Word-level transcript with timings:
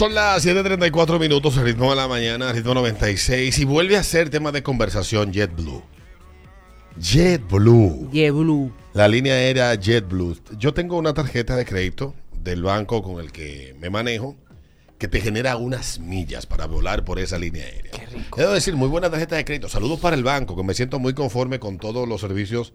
Son 0.00 0.14
las 0.14 0.46
7.34 0.46 1.20
minutos, 1.20 1.58
el 1.58 1.64
ritmo 1.64 1.90
de 1.90 1.96
la 1.96 2.08
mañana, 2.08 2.50
ritmo 2.52 2.72
96, 2.72 3.58
y 3.58 3.64
vuelve 3.66 3.98
a 3.98 4.02
ser 4.02 4.30
tema 4.30 4.50
de 4.50 4.62
conversación 4.62 5.30
JetBlue. 5.30 5.82
JetBlue. 6.98 8.08
JetBlue. 8.10 8.72
La 8.94 9.08
línea 9.08 9.34
aérea 9.34 9.74
JetBlue. 9.74 10.38
Yo 10.56 10.72
tengo 10.72 10.96
una 10.96 11.12
tarjeta 11.12 11.54
de 11.54 11.66
crédito 11.66 12.14
del 12.42 12.62
banco 12.62 13.02
con 13.02 13.20
el 13.20 13.30
que 13.30 13.76
me 13.78 13.90
manejo 13.90 14.36
que 14.96 15.06
te 15.06 15.20
genera 15.20 15.58
unas 15.58 15.98
millas 15.98 16.46
para 16.46 16.64
volar 16.64 17.04
por 17.04 17.18
esa 17.18 17.38
línea 17.38 17.66
aérea. 17.66 17.92
Qué 17.92 18.06
rico. 18.06 18.40
Debo 18.40 18.52
decir, 18.52 18.76
muy 18.76 18.88
buena 18.88 19.10
tarjeta 19.10 19.36
de 19.36 19.44
crédito. 19.44 19.68
Saludos 19.68 20.00
para 20.00 20.16
el 20.16 20.24
banco, 20.24 20.56
que 20.56 20.62
me 20.62 20.72
siento 20.72 20.98
muy 20.98 21.12
conforme 21.12 21.60
con 21.60 21.76
todos 21.76 22.08
los 22.08 22.22
servicios 22.22 22.72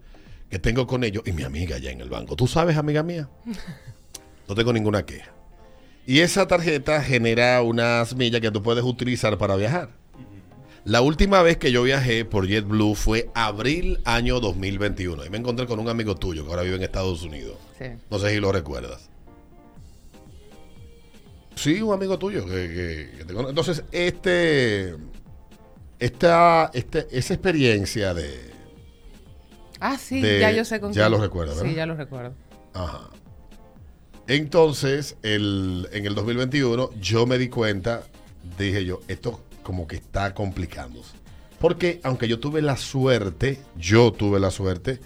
que 0.48 0.60
tengo 0.60 0.86
con 0.86 1.02
ellos 1.02 1.24
y 1.26 1.32
mi 1.32 1.42
amiga 1.42 1.76
ya 1.78 1.90
en 1.90 2.00
el 2.00 2.08
banco. 2.08 2.36
¿Tú 2.36 2.46
sabes, 2.46 2.76
amiga 2.76 3.02
mía? 3.02 3.28
No 4.48 4.54
tengo 4.54 4.72
ninguna 4.72 5.04
queja. 5.04 5.35
Y 6.06 6.20
esa 6.20 6.46
tarjeta 6.46 7.02
genera 7.02 7.60
unas 7.62 8.14
millas 8.14 8.40
que 8.40 8.50
tú 8.50 8.62
puedes 8.62 8.84
utilizar 8.84 9.36
para 9.38 9.56
viajar. 9.56 9.90
La 10.84 11.00
última 11.00 11.42
vez 11.42 11.56
que 11.56 11.72
yo 11.72 11.82
viajé 11.82 12.24
por 12.24 12.46
JetBlue 12.46 12.94
fue 12.94 13.28
abril 13.34 13.98
año 14.04 14.38
2021. 14.38 15.24
Y 15.26 15.30
me 15.30 15.38
encontré 15.38 15.66
con 15.66 15.80
un 15.80 15.88
amigo 15.88 16.14
tuyo 16.14 16.44
que 16.44 16.50
ahora 16.50 16.62
vive 16.62 16.76
en 16.76 16.82
Estados 16.84 17.22
Unidos. 17.24 17.56
Sí. 17.76 17.86
No 18.08 18.20
sé 18.20 18.30
si 18.30 18.38
lo 18.38 18.52
recuerdas. 18.52 19.08
Sí, 21.56 21.82
un 21.82 21.92
amigo 21.92 22.18
tuyo. 22.18 22.44
Que, 22.46 22.52
que- 22.52 23.18
que 23.18 23.24
te 23.24 23.32
Entonces, 23.32 23.82
este, 23.90 24.94
esta, 25.98 26.70
este, 26.72 27.06
esa 27.10 27.34
experiencia 27.34 28.14
de... 28.14 28.52
Ah, 29.80 29.98
sí, 29.98 30.20
De- 30.20 30.38
ya 30.38 30.52
yo 30.52 30.64
sé 30.64 30.78
con 30.80 30.92
ya 30.92 31.02
quién. 31.08 31.12
lo 31.12 31.18
recuerdo, 31.18 31.54
¿verdad? 31.56 31.68
Sí, 31.68 31.74
ya 31.74 31.86
lo 31.86 31.96
recuerdo. 31.96 32.32
Ajá. 32.74 33.10
Entonces, 34.28 35.16
el, 35.22 35.88
en 35.92 36.06
el 36.06 36.14
2021, 36.14 36.90
yo 37.00 37.26
me 37.26 37.38
di 37.38 37.48
cuenta, 37.48 38.02
dije 38.58 38.84
yo, 38.84 39.00
esto 39.08 39.40
como 39.62 39.86
que 39.86 39.96
está 39.96 40.34
complicándose. 40.34 41.12
Porque 41.58 42.00
aunque 42.02 42.28
yo 42.28 42.38
tuve 42.38 42.60
la 42.62 42.76
suerte, 42.76 43.58
yo 43.78 44.12
tuve 44.12 44.38
la 44.40 44.50
suerte 44.50 45.00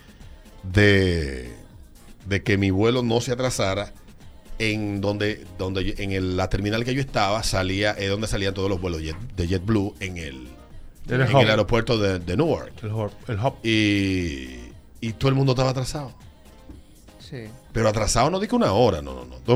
de, 0.63 1.53
de 2.27 2.43
que 2.43 2.57
mi 2.57 2.71
vuelo 2.71 3.03
no 3.03 3.21
se 3.21 3.33
atrasara, 3.33 3.93
en 4.59 5.01
donde, 5.01 5.47
donde 5.59 5.95
en 5.99 6.13
el- 6.13 6.37
la 6.37 6.51
terminal 6.51 6.85
que 6.85 6.95
yo 6.95 7.01
estaba, 7.01 7.43
salía, 7.43 7.93
es 7.93 8.11
donde 8.11 8.27
salían 8.27 8.53
todos 8.53 8.69
los 8.69 8.81
vuelos 8.81 9.01
Jet- 9.01 9.17
de 9.37 9.47
JetBlue 9.49 9.95
en 10.01 10.19
el, 10.19 10.49
El 11.09 11.21
en 11.23 11.35
hub. 11.35 11.41
el 11.43 11.51
aeropuerto 11.51 11.97
de, 11.99 12.19
de 12.19 12.37
Newark. 12.37 12.73
El 12.83 12.93
hub. 12.93 13.11
El 13.29 13.39
hub. 13.39 13.55
Y, 13.65 14.71
y 15.01 15.13
todo 15.15 15.31
el 15.31 15.35
mundo 15.35 15.53
estaba 15.53 15.71
atrasado. 15.71 16.13
Sí. 17.31 17.49
Pero 17.73 17.89
atrasado 17.89 18.29
no 18.31 18.41
digo 18.41 18.57
una 18.57 18.73
hora, 18.73 19.01
no, 19.03 19.25
no, 19.25 19.39
no. 19.47 19.55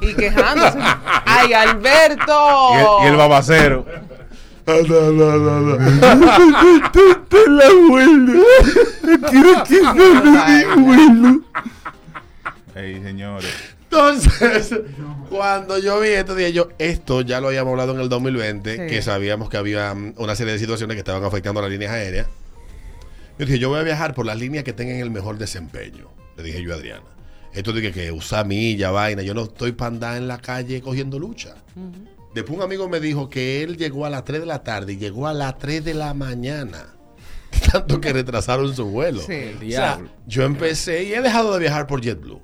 Y 0.00 0.14
quejándose. 0.14 0.78
¡Ay, 1.24 1.52
Alberto! 1.52 2.70
Y 2.72 2.76
el, 2.76 2.86
y 3.04 3.06
el 3.12 3.16
babacero. 3.16 3.86
Ey, 12.74 13.02
señores. 13.02 13.52
Entonces, 13.90 14.74
cuando 15.30 15.78
yo 15.78 15.98
vi 16.00 16.08
esto, 16.10 16.34
dije 16.34 16.52
yo, 16.52 16.68
esto 16.78 17.22
ya 17.22 17.40
lo 17.40 17.48
habíamos 17.48 17.70
hablado 17.72 17.94
en 17.94 18.00
el 18.00 18.08
2020, 18.08 18.76
Sí. 18.76 18.86
que 18.94 19.02
sabíamos 19.02 19.48
que 19.48 19.56
había 19.56 19.94
una 20.16 20.36
serie 20.36 20.52
de 20.52 20.58
situaciones 20.58 20.94
que 20.94 20.98
estaban 21.00 21.24
afectando 21.24 21.60
a 21.60 21.62
las 21.62 21.72
líneas 21.72 21.92
aéreas. 21.92 22.26
Yo 23.38 23.46
dije, 23.46 23.58
yo 23.58 23.68
voy 23.68 23.78
a 23.78 23.82
viajar 23.82 24.14
por 24.14 24.26
las 24.26 24.36
líneas 24.36 24.64
que 24.64 24.72
tengan 24.72 24.96
el 24.96 25.10
mejor 25.10 25.38
desempeño. 25.38 26.08
Le 26.36 26.42
dije 26.42 26.62
yo 26.62 26.72
a 26.72 26.76
Adriana. 26.76 27.06
Esto 27.52 27.72
de 27.72 27.80
que, 27.80 27.92
que 27.92 28.10
usa 28.10 28.42
milla, 28.44 28.90
vaina. 28.90 29.22
Yo 29.22 29.32
no 29.32 29.44
estoy 29.44 29.72
para 29.72 29.88
andar 29.88 30.16
en 30.16 30.26
la 30.26 30.38
calle 30.38 30.80
cogiendo 30.80 31.18
lucha. 31.18 31.54
Después 32.34 32.56
un 32.56 32.62
amigo 32.62 32.88
me 32.88 33.00
dijo 33.00 33.28
que 33.28 33.62
él 33.62 33.76
llegó 33.76 34.06
a 34.06 34.10
las 34.10 34.24
3 34.24 34.40
de 34.40 34.46
la 34.46 34.62
tarde 34.62 34.94
y 34.94 34.96
llegó 34.96 35.28
a 35.28 35.34
las 35.34 35.56
3 35.58 35.84
de 35.84 35.94
la 35.94 36.14
mañana. 36.14 36.94
Tanto 37.72 38.00
que 38.00 38.12
retrasaron 38.12 38.74
su 38.74 38.86
vuelo. 38.86 39.22
Sí. 39.22 39.54
O 39.56 39.70
sea, 39.70 40.00
yo 40.26 40.42
empecé 40.42 41.04
y 41.04 41.14
he 41.14 41.22
dejado 41.22 41.52
de 41.54 41.60
viajar 41.60 41.86
por 41.86 42.00
JetBlue. 42.00 42.42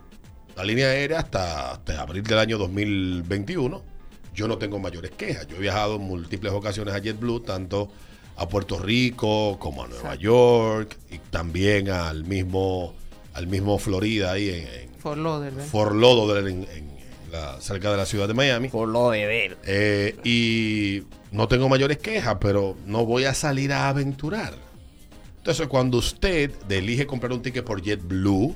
La 0.56 0.64
línea 0.64 0.86
aérea 0.86 1.18
hasta, 1.18 1.72
hasta 1.72 2.00
abril 2.00 2.22
del 2.22 2.38
año 2.38 2.56
2021. 2.58 3.82
Yo 4.32 4.48
no 4.48 4.58
tengo 4.58 4.78
mayores 4.78 5.10
quejas. 5.10 5.46
Yo 5.48 5.56
he 5.56 5.60
viajado 5.60 5.96
en 5.96 6.02
múltiples 6.02 6.52
ocasiones 6.52 6.94
a 6.94 6.98
JetBlue, 6.98 7.40
tanto 7.40 7.90
a 8.36 8.48
Puerto 8.48 8.78
Rico 8.78 9.58
como 9.58 9.84
a 9.84 9.88
Nueva 9.88 10.14
York 10.16 10.96
y 11.10 11.18
también 11.18 11.88
al 11.90 12.24
mismo, 12.24 12.94
al 13.34 13.46
mismo 13.46 13.78
Florida, 13.78 14.32
ahí 14.32 14.48
en, 14.50 14.66
en 14.66 14.94
Fort 14.98 15.18
Lauderdale. 15.20 15.62
Fort 15.64 15.94
Lauderdale, 15.94 16.50
en- 16.50 16.68
en 16.74 16.94
la- 17.32 17.60
cerca 17.60 17.90
de 17.90 17.96
la 17.96 18.06
ciudad 18.06 18.26
de 18.28 18.34
Miami. 18.34 18.68
De 19.10 19.26
ver. 19.26 19.58
Eh, 19.64 20.16
y 20.24 21.02
no 21.30 21.46
tengo 21.48 21.68
mayores 21.68 21.98
quejas, 21.98 22.36
pero 22.40 22.76
no 22.86 23.04
voy 23.06 23.24
a 23.24 23.34
salir 23.34 23.72
a 23.72 23.88
aventurar. 23.88 24.54
Entonces, 25.38 25.66
cuando 25.68 25.98
usted 25.98 26.50
elige 26.70 27.06
comprar 27.06 27.32
un 27.32 27.42
ticket 27.42 27.64
por 27.64 27.82
JetBlue, 27.82 28.54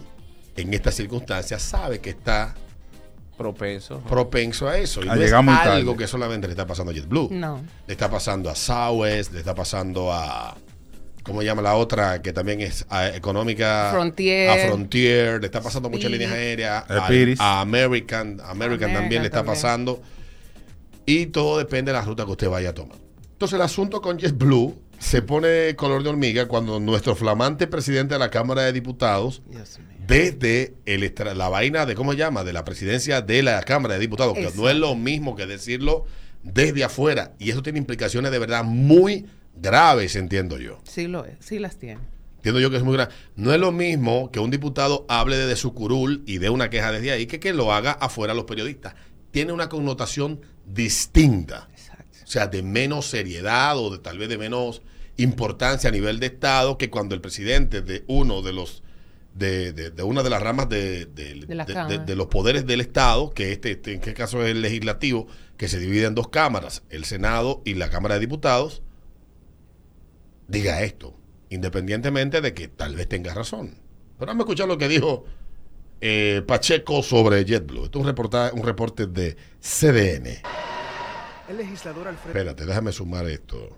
en 0.56 0.75
estas 0.75 0.95
circunstancias, 0.95 1.62
sabe 1.62 2.00
que 2.00 2.10
está 2.10 2.55
Propenso. 3.38 4.00
propenso 4.00 4.69
a 4.69 4.76
eso. 4.76 5.03
Y 5.03 5.09
A 5.09 5.15
no 5.15 5.22
es 5.22 5.32
algo 5.32 5.53
tarde. 5.53 5.97
que 5.97 6.06
solamente 6.06 6.47
le 6.49 6.53
está 6.53 6.66
pasando 6.66 6.91
a 6.93 6.94
JetBlue. 6.94 7.28
No. 7.31 7.62
Le 7.87 7.93
está 7.93 8.10
pasando 8.10 8.50
a 8.50 8.56
Southwest, 8.56 9.32
le 9.32 9.38
está 9.38 9.54
pasando 9.54 10.12
a... 10.12 10.56
¿Cómo 11.22 11.41
se 11.41 11.47
llama 11.47 11.62
la 11.62 11.75
otra? 11.77 12.21
Que 12.21 12.32
también 12.32 12.60
es 12.60 12.84
ah, 12.91 13.09
económica. 13.09 13.91
Frontier. 13.93 14.50
A 14.50 14.66
Frontier. 14.66 15.41
Le 15.41 15.47
está 15.47 15.60
pasando 15.60 15.88
a 15.88 15.91
muchas 15.91 16.10
líneas 16.10 16.32
aéreas. 16.32 16.84
A, 16.88 16.94
a 16.94 17.06
American. 17.06 17.60
American 17.60 18.41
American 18.41 18.93
también 18.93 19.22
le 19.22 19.28
está 19.28 19.38
también. 19.38 19.54
pasando. 19.54 20.03
Y 21.06 21.27
todo 21.27 21.59
depende 21.59 21.93
de 21.93 21.98
la 21.98 22.04
ruta 22.04 22.25
que 22.25 22.31
usted 22.31 22.48
vaya 22.48 22.71
a 22.71 22.75
tomar. 22.75 22.97
Entonces 23.32 23.54
el 23.54 23.62
asunto 23.62 24.00
con 24.03 24.19
JetBlue 24.19 24.75
se 24.98 25.22
pone 25.22 25.75
color 25.76 26.03
de 26.03 26.10
hormiga 26.10 26.47
cuando 26.47 26.81
nuestro 26.81 27.14
flamante 27.14 27.66
presidente 27.66 28.14
de 28.14 28.19
la 28.19 28.31
Cámara 28.31 28.62
de 28.62 28.72
Diputados, 28.72 29.42
desde 30.06 30.75
el 30.86 31.14
la 31.34 31.48
vaina 31.48 31.86
de, 31.86 31.94
¿cómo 31.94 32.12
se 32.12 32.19
llama? 32.19 32.44
De 32.44 32.53
la 32.53 32.64
presidencia 32.64 33.22
de 33.22 33.42
la 33.42 33.62
Cámara 33.62 33.94
de 33.94 34.00
Diputados, 34.00 34.34
que 34.34 34.50
no 34.56 34.69
es 34.69 34.76
lo 34.76 34.94
mismo 34.94 35.36
que 35.36 35.47
decirlo 35.47 36.04
desde 36.42 36.84
afuera. 36.84 37.34
Y 37.38 37.50
eso 37.50 37.62
tiene 37.62 37.78
implicaciones 37.78 38.32
de 38.32 38.38
verdad 38.38 38.64
muy 38.64 39.26
graves, 39.54 40.16
entiendo 40.16 40.59
yo. 40.59 40.81
Sí 40.84 41.06
lo 41.06 41.25
es. 41.25 41.36
Sí 41.41 41.59
las 41.59 41.76
tiene. 41.76 42.00
Entiendo 42.36 42.60
yo 42.60 42.70
que 42.70 42.76
es 42.76 42.84
muy 42.84 42.94
grave. 42.94 43.12
No 43.36 43.53
es 43.53 43.60
lo 43.60 43.72
mismo 43.72 44.30
que 44.30 44.41
un 44.41 44.50
diputado 44.50 45.04
hable 45.09 45.36
desde 45.36 45.56
su 45.56 45.75
curul 45.75 46.22
y 46.26 46.38
dé 46.38 46.50
una 46.50 46.70
queja 46.70 46.92
desde 46.92 47.10
ahí 47.10 47.26
que 47.26 47.41
que 47.41 47.53
lo 47.53 47.72
haga 47.72 47.92
afuera 47.92 48.34
los 48.34 48.44
periodistas. 48.44 48.94
Tiene 49.30 49.53
una 49.53 49.69
connotación 49.69 50.41
distinta. 50.65 51.69
O 52.28 52.31
sea, 52.31 52.47
de 52.47 52.62
menos 52.62 53.06
seriedad 53.06 53.78
o 53.78 53.91
de 53.91 53.99
tal 53.99 54.19
vez 54.19 54.28
de 54.28 54.37
menos 54.37 54.83
importancia 55.16 55.89
a 55.89 55.93
nivel 55.93 56.21
de 56.21 56.27
Estado 56.27 56.77
que 56.77 56.91
cuando 56.91 57.15
el 57.15 57.22
presidente 57.22 57.81
de 57.81 58.05
uno 58.06 58.43
de 58.43 58.53
los 58.53 58.83
de, 59.34 59.72
de- 59.72 59.91
de 59.91 60.03
una 60.03 60.22
de 60.22 60.28
las 60.31 60.43
ramas 60.43 60.69
de- 60.69 61.06
de 61.06 62.16
los 62.16 62.27
poderes 62.27 62.66
del 62.66 62.81
Estado, 62.83 63.31
que 63.31 63.53
este, 63.53 63.71
este, 63.72 63.93
en 63.93 63.99
este 64.00 64.12
caso 64.12 64.43
es 64.44 64.50
el 64.50 64.61
legislativo, 64.62 65.27
que 65.56 65.69
se 65.69 65.78
divide 65.78 66.06
en 66.06 66.15
dos 66.15 66.28
cámaras, 66.28 66.83
el 66.91 67.05
Senado 67.05 67.62
y 67.65 67.75
la 67.75 67.89
Cámara 67.89 68.15
de 68.16 68.21
Diputados, 68.21 68.83
diga 70.49 70.83
esto, 70.83 71.15
independientemente 71.50 72.41
de 72.41 72.53
que 72.53 72.69
tal 72.69 72.95
vez 72.97 73.09
tenga 73.09 73.33
razón. 73.33 73.75
Pero 74.19 74.31
vamos 74.31 74.43
a 74.43 74.45
escuchar 74.47 74.69
lo 74.69 74.77
que 74.78 74.89
dijo 74.89 75.25
eh, 76.00 76.43
Pacheco 76.47 77.03
sobre 77.03 77.45
JetBlue. 77.45 77.84
Esto 77.84 77.99
es 77.99 78.03
un, 78.03 78.06
reportaje, 78.09 78.55
un 78.55 78.65
reporte 78.65 79.06
de 79.06 79.37
CDN. 79.60 80.43
El 81.48 81.56
legislador 81.56 82.09
Alfredo 82.09 82.38
Espérate, 82.38 82.66
déjame 82.66 82.92
sumar 82.92 83.26
esto 83.26 83.76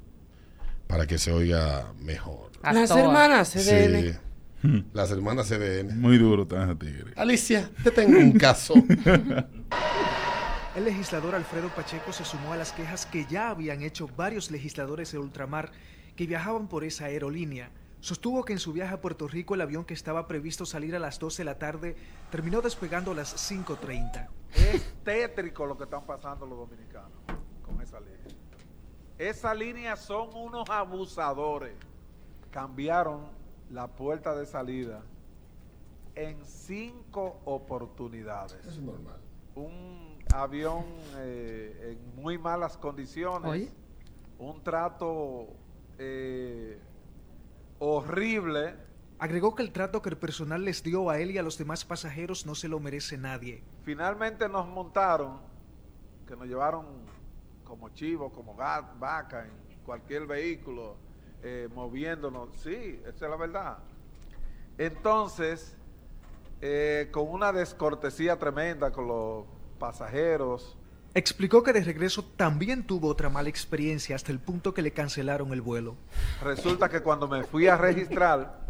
para 0.89 1.07
que 1.07 1.19
se 1.19 1.31
oiga 1.31 1.93
mejor. 2.01 2.51
A 2.63 2.73
Las 2.73 2.91
hermanas 2.91 3.53
CDN. 3.53 4.19
Sí. 4.63 4.85
Las 4.93 5.13
hermanas 5.13 5.49
CDN. 5.49 6.01
Muy 6.01 6.19
duro 6.19 6.43
esos 6.43 6.79
tigres. 6.81 7.17
Alicia, 7.17 7.71
te 7.85 7.93
tengo 7.93 8.19
un 8.19 8.33
caso. 8.33 8.75
El 10.77 10.85
legislador 10.85 11.37
Alfredo 11.37 11.69
Pacheco 11.69 12.13
se 12.13 12.25
sumó 12.25 12.53
a 12.53 12.57
las 12.57 12.73
quejas 12.73 13.07
que 13.07 13.25
ya 13.27 13.51
habían 13.51 13.83
hecho 13.83 14.09
varios 14.17 14.51
legisladores 14.51 15.13
de 15.13 15.19
ultramar 15.19 15.71
que 16.17 16.27
viajaban 16.27 16.69
por 16.69 16.83
esa 16.83 17.05
aerolínea. 17.07 17.71
Sostuvo 18.01 18.45
que 18.45 18.53
en 18.53 18.59
su 18.59 18.73
viaje 18.73 18.95
a 18.95 19.01
Puerto 19.01 19.29
Rico 19.29 19.55
el 19.55 19.61
avión 19.61 19.85
que 19.85 19.95
estaba 19.95 20.27
previsto 20.27 20.67
salir 20.67 20.97
a 20.97 20.99
las 20.99 21.21
12 21.21 21.43
de 21.43 21.45
la 21.45 21.59
tarde 21.59 21.97
terminó 22.31 22.63
despegando 22.63 23.13
a 23.13 23.15
las 23.15 23.51
5.30. 23.51 24.29
Es 24.55 24.83
tétrico 25.05 25.67
lo 25.67 25.79
que 25.79 25.85
están 25.85 26.05
pasando 26.05 26.47
los 26.47 26.59
dominicanos 26.59 27.40
con 27.71 27.83
esa 27.83 28.01
línea. 28.01 28.19
Esas 29.19 29.57
líneas 29.57 30.01
son 30.01 30.31
unos 30.35 30.69
abusadores. 30.71 31.75
Cambiaron 32.51 33.27
la 33.71 33.87
puerta 33.87 34.35
de 34.35 34.47
salida 34.47 35.03
en 36.15 36.45
cinco 36.45 37.41
oportunidades. 37.45 38.67
es 38.67 38.79
normal. 38.79 39.21
Un 39.55 40.19
avión 40.33 40.85
eh, 41.17 41.97
en 41.97 42.23
muy 42.23 42.39
malas 42.39 42.77
condiciones. 42.77 43.51
Oye. 43.51 43.73
Un 44.39 44.63
trato 44.63 45.49
eh, 45.99 46.79
horrible. 47.79 48.75
Agregó 49.19 49.55
que 49.55 49.63
el 49.63 49.71
trato 49.71 50.01
que 50.01 50.09
el 50.09 50.17
personal 50.17 50.65
les 50.65 50.83
dio 50.83 51.11
a 51.11 51.19
él 51.19 51.31
y 51.31 51.39
a 51.39 51.43
los 51.43 51.59
demás 51.59 51.85
pasajeros 51.85 52.47
no 52.47 52.55
se 52.55 52.69
lo 52.69 52.81
merece 52.81 53.19
nadie. 53.19 53.63
Finalmente 53.85 54.49
nos 54.49 54.67
montaron 54.67 55.39
que 56.27 56.37
nos 56.37 56.47
llevaron 56.47 56.87
como 57.71 57.91
chivos, 57.91 58.33
como 58.33 58.57
vaca 58.57 59.45
en 59.45 59.53
cualquier 59.85 60.27
vehículo, 60.27 60.97
eh, 61.41 61.69
moviéndonos. 61.73 62.49
Sí, 62.57 63.01
esa 63.07 63.25
es 63.27 63.31
la 63.31 63.37
verdad. 63.37 63.79
Entonces, 64.77 65.77
eh, 66.61 67.09
con 67.13 67.29
una 67.29 67.53
descortesía 67.53 68.37
tremenda 68.39 68.91
con 68.91 69.07
los 69.07 69.45
pasajeros, 69.79 70.77
Explicó 71.13 71.65
que 71.65 71.73
de 71.73 71.83
regreso 71.83 72.25
también 72.37 72.87
tuvo 72.87 73.09
otra 73.09 73.29
mala 73.29 73.49
experiencia 73.49 74.15
hasta 74.15 74.31
el 74.31 74.39
punto 74.39 74.73
que 74.73 74.81
le 74.81 74.93
cancelaron 74.93 75.53
el 75.53 75.61
vuelo. 75.61 75.97
Resulta 76.41 76.89
que 76.89 77.01
cuando 77.03 77.27
me 77.27 77.43
fui 77.43 77.67
a 77.67 77.77
registrar, 77.77 78.65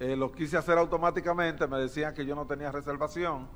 eh, 0.00 0.16
lo 0.16 0.32
quise 0.32 0.56
hacer 0.56 0.78
automáticamente, 0.78 1.66
me 1.66 1.76
decían 1.76 2.14
que 2.14 2.24
yo 2.24 2.34
no 2.34 2.46
tenía 2.46 2.72
reservación. 2.72 3.48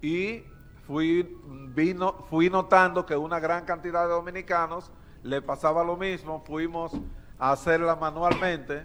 Y 0.00 0.44
fui, 0.86 1.36
vino, 1.74 2.24
fui 2.30 2.48
notando 2.48 3.04
que 3.04 3.16
una 3.16 3.40
gran 3.40 3.64
cantidad 3.64 4.06
de 4.06 4.12
dominicanos 4.12 4.90
le 5.22 5.42
pasaba 5.42 5.82
lo 5.82 5.96
mismo, 5.96 6.42
fuimos 6.46 6.92
a 7.38 7.52
hacerla 7.52 7.96
manualmente 7.96 8.84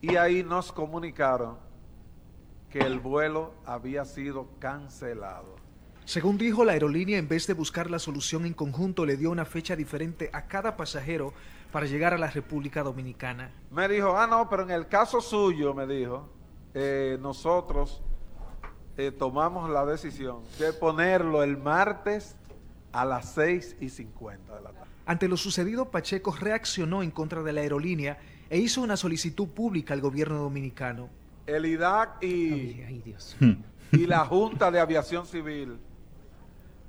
y 0.00 0.16
ahí 0.16 0.42
nos 0.42 0.72
comunicaron 0.72 1.58
que 2.70 2.78
el 2.78 2.98
vuelo 2.98 3.52
había 3.66 4.04
sido 4.04 4.48
cancelado. 4.58 5.56
Según 6.04 6.38
dijo, 6.38 6.64
la 6.64 6.72
aerolínea 6.72 7.18
en 7.18 7.28
vez 7.28 7.46
de 7.46 7.54
buscar 7.54 7.90
la 7.90 7.98
solución 7.98 8.46
en 8.46 8.54
conjunto 8.54 9.06
le 9.06 9.16
dio 9.16 9.30
una 9.30 9.44
fecha 9.44 9.76
diferente 9.76 10.30
a 10.32 10.48
cada 10.48 10.76
pasajero 10.76 11.32
para 11.70 11.86
llegar 11.86 12.12
a 12.14 12.18
la 12.18 12.28
República 12.28 12.82
Dominicana. 12.82 13.52
Me 13.70 13.86
dijo, 13.88 14.16
ah, 14.18 14.26
no, 14.26 14.48
pero 14.48 14.62
en 14.64 14.70
el 14.70 14.88
caso 14.88 15.20
suyo, 15.20 15.74
me 15.74 15.86
dijo, 15.86 16.28
eh, 16.74 17.18
nosotros 17.20 18.02
eh, 18.96 19.10
tomamos 19.10 19.70
la 19.70 19.84
decisión 19.86 20.40
de 20.58 20.72
ponerlo 20.72 21.42
el 21.42 21.56
martes 21.56 22.36
a 22.92 23.04
las 23.04 23.32
6 23.34 23.76
y 23.80 23.88
50 23.88 24.54
de 24.54 24.60
la 24.60 24.70
tarde. 24.70 24.90
Ante 25.06 25.28
lo 25.28 25.36
sucedido, 25.36 25.90
Pacheco 25.90 26.34
reaccionó 26.38 27.02
en 27.02 27.10
contra 27.10 27.42
de 27.42 27.52
la 27.52 27.62
aerolínea 27.62 28.18
e 28.50 28.58
hizo 28.58 28.82
una 28.82 28.96
solicitud 28.96 29.48
pública 29.48 29.94
al 29.94 30.00
gobierno 30.00 30.36
dominicano. 30.36 31.08
El 31.46 31.66
IDAC 31.66 32.18
Ay, 32.22 32.28
y, 32.28 32.82
ay, 32.82 33.02
Dios. 33.04 33.36
y 33.92 34.06
la 34.06 34.24
Junta 34.26 34.70
de 34.70 34.78
Aviación 34.78 35.26
Civil 35.26 35.78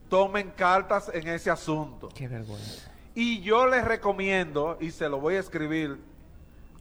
tomen 0.09 0.51
cartas 0.51 1.09
en 1.13 1.27
ese 1.27 1.49
asunto. 1.49 2.09
Qué 2.13 2.27
vergüenza. 2.27 2.91
Y 3.15 3.41
yo 3.41 3.67
les 3.67 3.85
recomiendo, 3.85 4.77
y 4.79 4.91
se 4.91 5.07
lo 5.09 5.19
voy 5.19 5.35
a 5.35 5.39
escribir, 5.39 5.99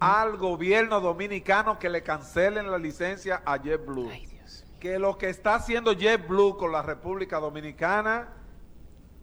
al 0.01 0.37
gobierno 0.37 1.01
dominicano 1.01 1.79
que 1.79 1.89
le 1.89 2.03
cancelen 2.03 2.71
la 2.71 2.79
licencia 2.79 3.43
a 3.47 3.57
JetBlue. 3.57 4.11
Ay, 4.11 4.27
Dios. 4.27 4.32
Que 4.83 4.99
lo 4.99 5.17
que 5.17 5.29
está 5.29 5.55
haciendo 5.55 5.93
JetBlue 5.93 6.57
con 6.57 6.73
la 6.73 6.83
República 6.83 7.39
Dominicana, 7.39 8.31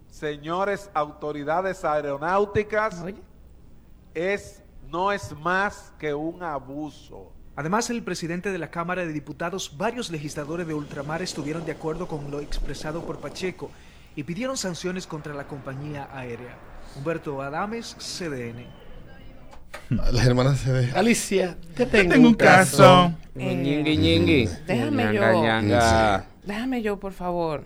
señores 0.10 0.90
autoridades 0.94 1.84
aeronáuticas, 1.84 3.02
Oye. 3.02 3.18
es 4.14 4.64
no 4.88 5.12
es 5.12 5.38
más 5.38 5.92
que 6.00 6.14
un 6.14 6.44
abuso. 6.44 7.34
Además, 7.58 7.90
el 7.90 8.02
presidente 8.04 8.54
de 8.54 8.58
la 8.58 8.72
Cámara 8.72 9.06
de 9.06 9.12
Diputados, 9.12 9.76
varios 9.78 10.10
legisladores 10.10 10.66
de 10.66 10.74
ultramar 10.74 11.22
estuvieron 11.22 11.66
de 11.66 11.74
acuerdo 11.74 12.08
con 12.08 12.32
lo 12.32 12.40
expresado 12.40 13.04
por 13.04 13.20
Pacheco 13.20 13.70
y 14.16 14.24
pidieron 14.24 14.56
sanciones 14.56 15.08
contra 15.08 15.34
la 15.34 15.46
compañía 15.46 16.08
aérea. 16.14 16.58
Humberto 16.96 17.42
Adames, 17.42 17.98
CDN. 18.00 18.66
Las 19.90 20.26
hermanas 20.26 20.60
se 20.60 20.72
ve. 20.72 20.90
Alicia, 20.96 21.58
te 21.76 21.86
tengo, 21.86 22.14
Tengo 22.14 22.28
un 22.30 22.34
caso. 22.36 23.14
Ñingui, 23.36 23.98
ñingui. 23.98 24.44
Eh, 24.44 24.60
déjame 24.68 25.04
yo. 25.06 25.22
Ñanga, 25.22 25.34
ñanga. 25.34 26.26
Déjame 26.44 26.82
yo, 26.82 27.00
por 27.00 27.14
favor, 27.14 27.66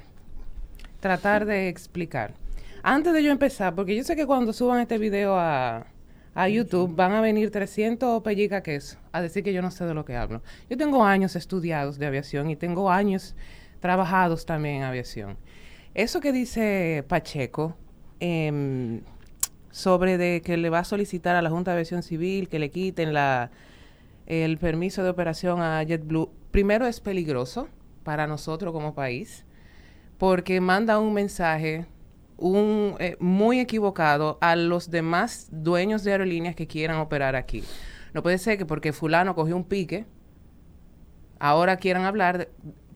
tratar 0.99 1.45
de 1.45 1.69
explicar. 1.69 2.33
Antes 2.81 3.13
de 3.13 3.23
yo 3.23 3.31
empezar, 3.31 3.73
porque 3.75 3.95
yo 3.95 4.03
sé 4.03 4.15
que 4.15 4.25
cuando 4.25 4.51
suban 4.51 4.81
este 4.81 4.97
video 4.97 5.37
a, 5.37 5.87
a 6.35 6.49
YouTube 6.49 6.95
van 6.95 7.13
a 7.13 7.21
venir 7.21 7.49
300 7.49 8.21
pellica 8.21 8.61
queso 8.61 8.97
a 9.11 9.21
decir 9.21 9.43
que 9.43 9.53
yo 9.53 9.61
no 9.61 9.71
sé 9.71 9.85
de 9.85 9.93
lo 9.93 10.03
que 10.03 10.15
hablo. 10.15 10.41
Yo 10.69 10.77
tengo 10.77 11.05
años 11.05 11.35
estudiados 11.35 11.97
de 11.97 12.07
aviación 12.07 12.49
y 12.49 12.55
tengo 12.55 12.91
años 12.91 13.35
trabajados 13.79 14.45
también 14.45 14.77
en 14.77 14.83
aviación. 14.83 15.37
Eso 15.93 16.19
que 16.19 16.31
dice 16.31 17.05
Pacheco 17.07 17.75
em, 18.19 19.01
sobre 19.73 20.19
de 20.19 20.41
que 20.45 20.55
le 20.55 20.69
va 20.69 20.79
a 20.79 20.83
solicitar 20.83 21.35
a 21.35 21.41
la 21.41 21.49
Junta 21.49 21.71
de 21.71 21.77
Aviación 21.77 22.03
Civil 22.03 22.47
que 22.47 22.59
le 22.59 22.69
quiten 22.69 23.11
la, 23.11 23.49
el 24.27 24.59
permiso 24.59 25.03
de 25.03 25.09
operación 25.09 25.61
a 25.63 25.81
JetBlue, 25.81 26.29
primero 26.51 26.85
es 26.85 26.99
peligroso 26.99 27.67
para 28.03 28.27
nosotros 28.27 28.71
como 28.71 28.93
país, 28.93 29.45
porque 30.19 30.61
manda 30.61 30.99
un 30.99 31.11
mensaje 31.15 31.87
un, 32.37 32.95
eh, 32.99 33.17
muy 33.19 33.59
equivocado 33.59 34.37
a 34.41 34.55
los 34.55 34.91
demás 34.91 35.47
dueños 35.51 36.03
de 36.03 36.11
aerolíneas 36.11 36.55
que 36.55 36.67
quieran 36.67 36.97
operar 36.97 37.35
aquí. 37.35 37.63
No 38.13 38.21
puede 38.21 38.37
ser 38.37 38.59
que 38.59 38.67
porque 38.67 38.93
fulano 38.93 39.33
cogió 39.33 39.55
un 39.55 39.63
pique, 39.63 40.05
ahora 41.39 41.77
quieran 41.77 42.05
hablar 42.05 42.37
de- 42.37 42.49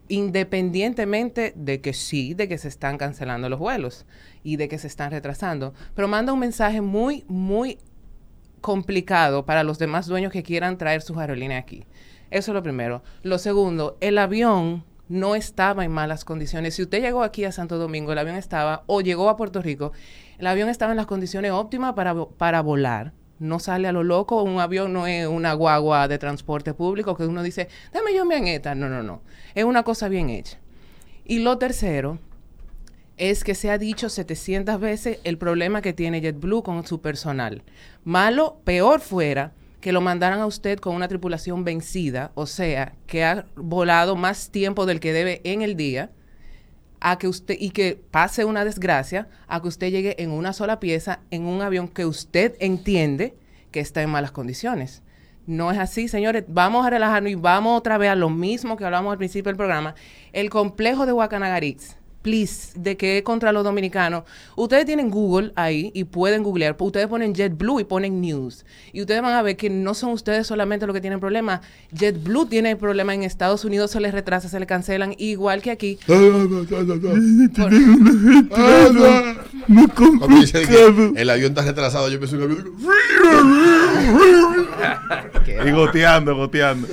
independientemente 0.09 1.54
de 1.56 1.81
que 1.81 1.94
sí, 1.94 2.33
de 2.33 2.48
que 2.48 2.57
se 2.57 2.68
están 2.68 2.98
cancelando 2.98 3.50
los 3.50 3.59
vuelos 3.59 4.06
y 4.44 4.57
de 4.57 4.68
que 4.68 4.77
se 4.77 4.88
están 4.88 5.12
retrasando, 5.12 5.74
pero 5.95 6.07
manda 6.07 6.33
un 6.33 6.39
mensaje 6.39 6.81
muy, 6.81 7.25
muy 7.27 7.77
complicado 8.62 9.45
para 9.45 9.63
los 9.63 9.80
demás 9.80 10.07
dueños 10.07 10.31
que 10.31 10.44
quieran 10.44 10.77
traer 10.77 11.01
sus 11.01 11.18
aerolíneas 11.18 11.63
aquí. 11.63 11.86
Eso 12.30 12.51
es 12.51 12.56
lo 12.56 12.63
primero. 12.63 13.04
Lo 13.24 13.38
segundo, 13.38 13.98
el 14.01 14.18
avión 14.18 14.83
no 15.07 15.36
estaba 15.36 15.86
en 15.86 15.92
malas 15.92 16.25
condiciones. 16.25 16.75
Si 16.75 16.81
usted 16.81 17.01
llegó 17.01 17.24
aquí 17.24 17.45
a 17.45 17.51
Santo 17.51 17.77
Domingo, 17.77 18.12
el 18.12 18.18
avión 18.18 18.36
estaba, 18.36 18.83
o 18.88 19.01
llegó 19.01 19.30
a 19.30 19.38
Puerto 19.38 19.62
Rico, 19.62 19.94
el 20.38 20.48
avión 20.48 20.69
estaba 20.69 20.92
en 20.92 20.98
las 20.98 21.07
condiciones 21.07 21.51
óptimas 21.51 21.94
para, 21.94 22.25
para 22.25 22.62
volar. 22.62 23.13
No 23.39 23.60
sale 23.60 23.88
a 23.88 23.92
lo 23.92 24.04
loco, 24.04 24.42
un 24.44 24.60
avión 24.60 24.94
no 24.94 25.07
es 25.07 25.28
una 25.28 25.54
guagua 25.54 26.07
de 26.07 26.18
transporte 26.18 26.74
público 26.74 27.16
que 27.16 27.25
uno 27.25 27.44
dice, 27.44 27.69
dame 27.94 28.13
yo 28.16 28.25
mi 28.25 28.36
aneta. 28.36 28.75
No, 28.75 28.89
no, 28.89 29.04
no. 29.04 29.22
Es 29.56 29.63
una 29.63 29.84
cosa 29.84 30.10
bien 30.10 30.30
hecha. 30.30 30.60
Y 31.25 31.39
lo 31.39 31.57
tercero, 31.57 32.19
es 33.18 33.44
que 33.44 33.56
se 33.56 33.72
ha 33.72 33.78
dicho 33.78 34.10
700 34.10 34.80
veces 34.80 35.19
el 35.24 35.38
problema 35.38 35.81
que 35.81 35.94
tiene 35.94 36.22
JetBlue 36.22 36.63
con 36.63 36.86
su 36.86 37.01
personal. 37.01 37.63
Malo, 38.04 38.62
peor 38.63 39.01
fuera 39.01 39.54
que 39.81 39.92
lo 39.92 40.01
mandaran 40.01 40.39
a 40.39 40.45
usted 40.45 40.80
con 40.80 40.95
una 40.95 41.07
tripulación 41.07 41.63
vencida, 41.63 42.31
o 42.36 42.45
sea, 42.45 42.94
que 43.06 43.24
ha 43.24 43.45
volado 43.56 44.16
más 44.16 44.50
tiempo 44.50 44.86
del 44.86 45.00
que 45.00 45.13
debe 45.13 45.42
en 45.44 45.62
el 45.62 45.75
día, 45.75 46.12
a 47.00 47.18
que 47.18 47.28
usted 47.28 47.56
y 47.60 47.72
que 47.72 48.00
pase 48.12 48.46
una 48.46 48.66
desgracia, 48.66 49.27
a 49.48 49.62
que 49.62 49.68
usted 49.68 49.92
llegue 49.92 50.22
en 50.22 50.32
una 50.32 50.54
sola 50.54 50.80
pieza 50.80 51.20
en 51.32 51.46
un 51.46 51.62
avión 51.62 51.88
que 51.88 52.06
usted 52.06 52.56
entiende 52.60 53.36
que 53.72 53.80
está 53.80 54.01
en 54.01 54.10
malas 54.10 54.32
condiciones. 54.32 55.04
No 55.46 55.72
es 55.72 55.77
así, 55.77 56.08
señores. 56.08 56.44
Vamos 56.48 56.86
a 56.86 56.89
relajarnos 56.89 57.32
y 57.32 57.36
vamos 57.36 57.77
otra 57.77 57.98
vez 57.98 58.10
a 58.10 58.16
lo 58.16 58.30
mismo 58.30 58.75
que 58.75 58.86
hablamos 58.86 59.12
al 59.12 59.18
principio 59.18 59.50
del 59.50 59.58
programa. 59.58 59.96
El 60.34 60.50
complejo 60.50 61.06
de 61.06 61.13
Guacanagaritz, 61.13 61.97
please, 62.21 62.71
de 62.75 62.97
que 62.97 63.17
es 63.19 63.24
contra 63.24 63.51
los 63.51 63.63
dominicanos. 63.63 64.24
Ustedes 64.55 64.86
tienen 64.86 65.09
Google 65.09 65.51
ahí 65.55 65.91
y 65.93 66.03
pueden 66.05 66.43
googlear. 66.43 66.75
Ustedes 66.79 67.07
ponen 67.07 67.33
JetBlue 67.33 67.79
y 67.79 67.83
ponen 67.86 68.19
News. 68.21 68.65
Y 68.91 69.01
ustedes 69.01 69.21
van 69.21 69.33
a 69.33 69.41
ver 69.41 69.55
que 69.55 69.69
no 69.69 69.93
son 69.93 70.12
ustedes 70.12 70.45
solamente 70.47 70.86
los 70.86 70.93
que 70.93 71.01
tienen 71.01 71.19
problemas. 71.19 71.62
JetBlue 71.93 72.47
tiene 72.47 72.75
problema 72.75 73.13
en 73.13 73.24
Estados 73.24 73.63
Unidos, 73.65 73.91
se 73.91 74.00
les 74.00 74.13
retrasa, 74.13 74.50
se 74.50 74.59
les 74.59 74.67
cancelan, 74.67 75.15
igual 75.17 75.62
que 75.62 75.71
aquí. 75.71 75.97
Que 80.67 81.21
el 81.21 81.29
avión 81.29 81.50
está 81.51 81.62
retrasado, 81.63 82.09
yo 82.09 82.19
pienso 82.19 82.36
avión. 82.38 82.74
Y 85.65 85.71
goteando, 85.71 86.36
goteando. 86.36 86.88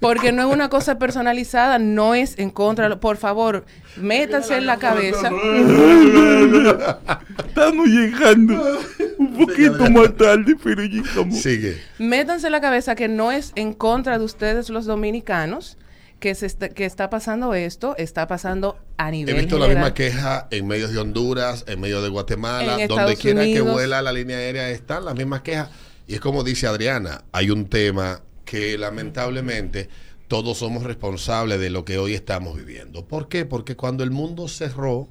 Porque 0.00 0.32
no 0.32 0.42
es 0.48 0.52
una 0.54 0.68
cosa 0.68 0.98
personalizada, 0.98 1.78
no 1.78 2.14
es 2.14 2.38
en 2.38 2.50
contra. 2.50 2.88
de- 2.88 2.96
Por 2.96 3.16
favor, 3.16 3.64
métanse 3.96 4.60
en 4.66 4.68
la 4.68 4.78
cabeza. 4.78 5.30
Estamos 7.46 7.86
llegando 7.86 8.80
un 9.18 9.36
poquito 9.36 9.90
más 9.90 10.14
tarde, 10.16 10.56
pero 10.62 10.82
llegamos. 10.82 11.38
Sigue. 11.38 11.80
Métanse 11.98 12.46
en 12.46 12.52
la 12.52 12.60
cabeza 12.60 12.94
que 12.94 13.08
no 13.08 13.32
es 13.32 13.52
en 13.54 13.72
contra 13.72 14.18
de 14.18 14.24
ustedes 14.24 14.68
los 14.70 14.86
dominicanos 14.86 15.78
que 16.20 16.34
se 16.34 16.46
está, 16.46 16.70
que 16.70 16.84
está 16.86 17.10
pasando 17.10 17.52
esto, 17.54 17.94
está 17.98 18.26
pasando 18.26 18.78
a 18.96 19.08
He 19.08 19.12
nivel 19.12 19.36
visto 19.36 19.58
la 19.58 19.66
general. 19.66 19.84
misma 19.84 19.94
queja 19.94 20.48
en 20.50 20.66
medios 20.66 20.92
de 20.92 20.98
Honduras, 20.98 21.64
en 21.68 21.80
medios 21.80 22.02
de 22.02 22.08
Guatemala, 22.08 22.80
En 22.80 22.88
donde 22.88 23.12
Estados 23.12 23.18
quiera 23.20 23.44
que 23.44 23.60
vuela 23.60 24.00
la 24.02 24.12
línea 24.12 24.38
aérea 24.38 24.70
están 24.70 25.04
las 25.04 25.14
mismas 25.14 25.42
quejas. 25.42 25.68
Y 26.06 26.14
es 26.14 26.20
como 26.20 26.42
dice 26.42 26.66
Adriana, 26.66 27.24
hay 27.32 27.50
un 27.50 27.68
tema 27.68 28.22
que 28.44 28.78
lamentablemente 28.78 29.88
todos 30.28 30.58
somos 30.58 30.82
responsables 30.82 31.60
de 31.60 31.70
lo 31.70 31.84
que 31.84 31.98
hoy 31.98 32.14
estamos 32.14 32.56
viviendo. 32.56 33.06
¿Por 33.06 33.28
qué? 33.28 33.44
Porque 33.44 33.76
cuando 33.76 34.02
el 34.04 34.10
mundo 34.10 34.48
cerró, 34.48 35.08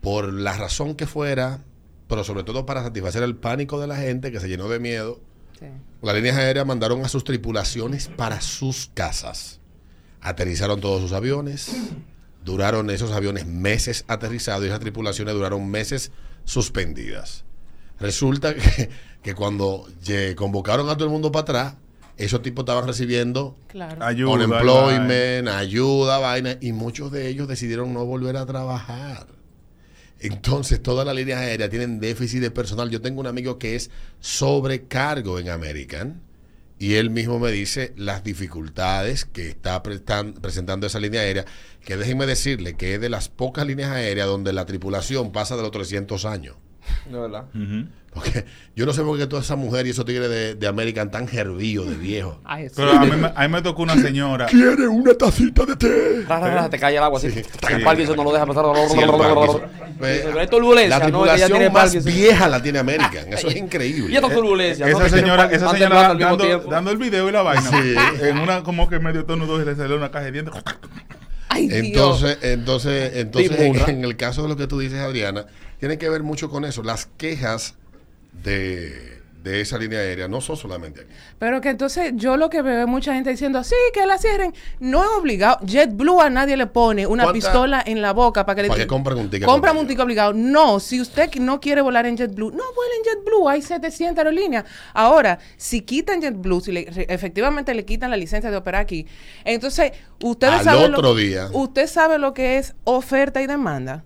por 0.00 0.32
la 0.32 0.56
razón 0.56 0.94
que 0.94 1.06
fuera, 1.06 1.64
pero 2.08 2.22
sobre 2.24 2.44
todo 2.44 2.66
para 2.66 2.82
satisfacer 2.82 3.22
el 3.22 3.36
pánico 3.36 3.80
de 3.80 3.86
la 3.86 3.96
gente 3.96 4.30
que 4.32 4.40
se 4.40 4.48
llenó 4.48 4.68
de 4.68 4.78
miedo, 4.78 5.20
Sí. 5.58 5.66
las 6.02 6.14
líneas 6.14 6.36
aéreas 6.36 6.66
mandaron 6.66 7.02
a 7.04 7.08
sus 7.08 7.24
tripulaciones 7.24 8.08
para 8.08 8.42
sus 8.42 8.90
casas. 8.92 9.58
Aterrizaron 10.20 10.80
todos 10.82 11.00
sus 11.00 11.12
aviones, 11.12 11.70
duraron 12.44 12.90
esos 12.90 13.10
aviones 13.12 13.46
meses 13.46 14.04
aterrizados 14.06 14.64
y 14.64 14.66
esas 14.66 14.80
tripulaciones 14.80 15.32
duraron 15.34 15.66
meses 15.70 16.10
suspendidas. 16.44 17.44
Resulta 17.98 18.54
que, 18.54 18.90
que 19.22 19.34
cuando 19.34 19.88
convocaron 20.36 20.88
a 20.90 20.94
todo 20.94 21.04
el 21.06 21.10
mundo 21.12 21.32
para 21.32 21.42
atrás, 21.42 21.74
esos 22.16 22.42
tipos 22.42 22.62
estaban 22.62 22.86
recibiendo 22.86 23.56
Claro. 23.68 24.04
Ayuda. 24.04 24.32
unemployment, 24.32 25.48
ayuda, 25.48 26.18
vaina, 26.18 26.56
y 26.60 26.72
muchos 26.72 27.12
de 27.12 27.28
ellos 27.28 27.48
decidieron 27.48 27.92
no 27.92 28.04
volver 28.04 28.36
a 28.36 28.46
trabajar. 28.46 29.26
Entonces, 30.18 30.82
todas 30.82 31.04
las 31.04 31.14
líneas 31.14 31.40
aéreas 31.40 31.68
tienen 31.68 32.00
déficit 32.00 32.40
de 32.40 32.50
personal. 32.50 32.88
Yo 32.90 33.02
tengo 33.02 33.20
un 33.20 33.26
amigo 33.26 33.58
que 33.58 33.76
es 33.76 33.90
sobrecargo 34.20 35.38
en 35.38 35.50
American 35.50 36.22
y 36.78 36.94
él 36.94 37.10
mismo 37.10 37.38
me 37.38 37.50
dice 37.50 37.92
las 37.96 38.24
dificultades 38.24 39.24
que 39.24 39.48
está 39.48 39.82
presentando 39.82 40.86
esa 40.86 41.00
línea 41.00 41.20
aérea, 41.20 41.44
que 41.84 41.96
déjenme 41.96 42.26
decirle 42.26 42.76
que 42.76 42.94
es 42.94 43.00
de 43.00 43.08
las 43.08 43.28
pocas 43.28 43.66
líneas 43.66 43.90
aéreas 43.90 44.26
donde 44.26 44.52
la 44.52 44.66
tripulación 44.66 45.32
pasa 45.32 45.56
de 45.56 45.62
los 45.62 45.70
300 45.70 46.24
años. 46.24 46.56
De 47.10 47.18
verdad. 47.18 47.44
Porque 48.14 48.46
yo 48.74 48.86
no 48.86 48.94
sé 48.94 49.02
por 49.02 49.18
qué 49.18 49.26
toda 49.26 49.42
esa 49.42 49.56
mujer 49.56 49.86
y 49.86 49.90
esos 49.90 50.06
tigres 50.06 50.30
de, 50.30 50.54
de 50.54 50.66
American 50.66 51.10
tan 51.10 51.28
hervíos 51.30 51.86
de 51.86 51.96
viejo. 51.96 52.40
Ay. 52.46 52.68
Pero 52.74 52.92
a 52.92 53.00
mí, 53.04 53.10
me- 53.14 53.30
a 53.34 53.42
mí 53.46 53.48
me 53.52 53.60
tocó 53.60 53.82
una 53.82 53.94
señora. 54.00 54.46
¿Quiere 54.46 54.88
una 54.88 55.12
tacita 55.12 55.66
de 55.66 55.76
té? 55.76 56.22
Ra, 56.26 56.40
ra, 56.40 56.54
ra, 56.54 56.70
te 56.70 56.78
cae 56.78 56.96
el 56.96 57.02
agua 57.02 57.18
así. 57.18 57.26
El 57.68 57.82
Parkinson 57.82 58.16
no 58.16 58.24
lo 58.24 58.32
deja 58.32 58.46
pasar. 58.46 58.64
Sí, 58.88 58.96
Pero 60.00 60.40
hay 60.40 60.46
turbulencia, 60.46 60.98
La 60.98 60.98
¿no? 60.98 61.04
Tripulación 61.10 61.50
tiene 61.50 61.70
más 61.70 61.82
Parkinson. 61.84 62.12
vieja 62.14 62.48
la 62.48 62.62
tiene 62.62 62.78
American. 62.78 63.32
Eso 63.32 63.48
es 63.48 63.56
increíble. 63.56 64.12
Y 64.12 64.16
esta 64.16 64.30
turbulencia. 64.30 64.86
¿no? 64.86 64.98
Esa 64.98 65.08
señora, 65.16 65.44
esa 65.52 65.70
señora 65.72 66.14
dando, 66.14 66.58
dando 66.70 66.90
el 66.90 66.96
video 66.96 67.28
y 67.28 67.32
la 67.32 67.42
vaina. 67.42 67.68
Sí. 67.70 67.94
En 68.22 68.38
una 68.38 68.62
como 68.62 68.88
que 68.88 68.98
medio 68.98 69.26
tono 69.26 69.60
y 69.60 69.64
le 69.66 69.74
salió 69.76 69.96
una 69.96 70.10
caja 70.10 70.24
de 70.26 70.32
dientes. 70.32 70.54
Ay, 71.48 71.68
Dios. 71.68 72.22
Entonces, 72.22 72.38
entonces, 72.42 73.12
entonces 73.16 73.88
en 73.88 74.04
el 74.04 74.16
caso 74.16 74.42
de 74.42 74.48
lo 74.48 74.56
que 74.56 74.66
tú 74.66 74.78
dices, 74.78 74.98
Adriana, 75.00 75.46
tiene 75.78 75.98
que 75.98 76.08
ver 76.08 76.22
mucho 76.22 76.48
con 76.50 76.64
eso. 76.64 76.82
Las 76.82 77.06
quejas 77.16 77.74
de, 78.32 79.20
de 79.42 79.60
esa 79.60 79.78
línea 79.78 79.98
aérea 80.00 80.28
no 80.28 80.40
son 80.40 80.56
solamente 80.56 81.02
aquí. 81.02 81.10
Pero 81.38 81.60
que 81.60 81.68
entonces 81.70 82.12
yo 82.16 82.36
lo 82.36 82.50
que 82.50 82.62
veo 82.62 82.80
es 82.82 82.86
mucha 82.88 83.14
gente 83.14 83.30
diciendo, 83.30 83.62
sí, 83.64 83.74
que 83.94 84.04
la 84.06 84.18
cierren. 84.18 84.54
No 84.80 85.02
es 85.04 85.10
obligado. 85.18 85.58
JetBlue 85.66 86.20
a 86.20 86.30
nadie 86.30 86.56
le 86.56 86.66
pone 86.66 87.06
una 87.06 87.24
¿Cuánta- 87.24 87.34
pistola 87.34 87.82
en 87.86 88.02
la 88.02 88.12
boca 88.12 88.44
para 88.46 88.56
que 88.56 88.62
le 88.62 88.68
Para 88.68 88.80
que 88.80 88.86
compren 88.86 89.18
un 89.18 89.30
ticket 89.30 89.46
Compran 89.46 89.76
un 89.76 89.86
ticket 89.86 90.02
obligado. 90.02 90.32
No, 90.32 90.80
si 90.80 91.00
usted 91.00 91.32
no 91.36 91.60
quiere 91.60 91.80
volar 91.82 92.06
en 92.06 92.16
JetBlue, 92.16 92.50
no 92.50 92.64
vuela 92.74 92.94
en 92.98 93.04
JetBlue. 93.18 93.48
Hay 93.48 93.62
700 93.62 94.18
aerolíneas. 94.18 94.64
Ahora, 94.94 95.38
si 95.56 95.82
quitan 95.82 96.20
JetBlue, 96.20 96.60
si 96.60 96.72
le- 96.72 96.86
efectivamente 97.08 97.74
le 97.74 97.84
quitan 97.84 98.10
la 98.10 98.16
licencia 98.16 98.50
de 98.50 98.56
operar 98.56 98.80
aquí, 98.82 99.06
entonces 99.44 99.92
ustedes 100.22 100.54
Al 100.54 100.64
saben 100.64 100.90
otro 100.94 101.02
lo, 101.10 101.14
día. 101.14 101.48
Usted 101.52 101.86
sabe 101.86 102.18
lo 102.18 102.34
que 102.34 102.58
es 102.58 102.74
oferta 102.84 103.40
y 103.42 103.46
demanda. 103.46 104.04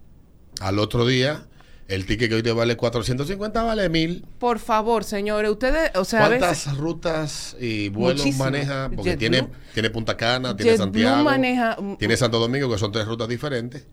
Al 0.61 0.79
otro 0.79 1.07
día, 1.07 1.47
el 1.91 2.07
ticket 2.07 2.29
que 2.29 2.37
hoy 2.37 2.43
te 2.43 2.53
vale 2.53 2.77
450 2.77 3.63
vale 3.63 3.89
1000. 3.89 4.25
Por 4.39 4.59
favor, 4.59 5.05
señores, 5.05 5.51
ustedes, 5.51 5.91
o 5.97 6.05
sea, 6.05 6.27
a 6.27 6.29
veces 6.29 6.47
¿Cuántas 6.65 6.77
rutas 6.79 7.57
y 7.61 7.89
vuelos 7.91 8.27
maneja? 8.37 8.91
Porque 8.95 9.17
tiene, 9.17 9.49
tiene 9.75 9.91
Punta 9.91 10.17
Cana, 10.17 10.57
tiene 10.57 10.77
Santiago, 10.77 11.25
maneja- 11.25 11.77
tiene 11.99 12.17
Santo 12.17 12.39
Domingo, 12.39 12.71
que 12.71 12.79
son 12.79 12.93
tres 12.93 13.07
rutas 13.07 13.29
diferentes. 13.29 13.87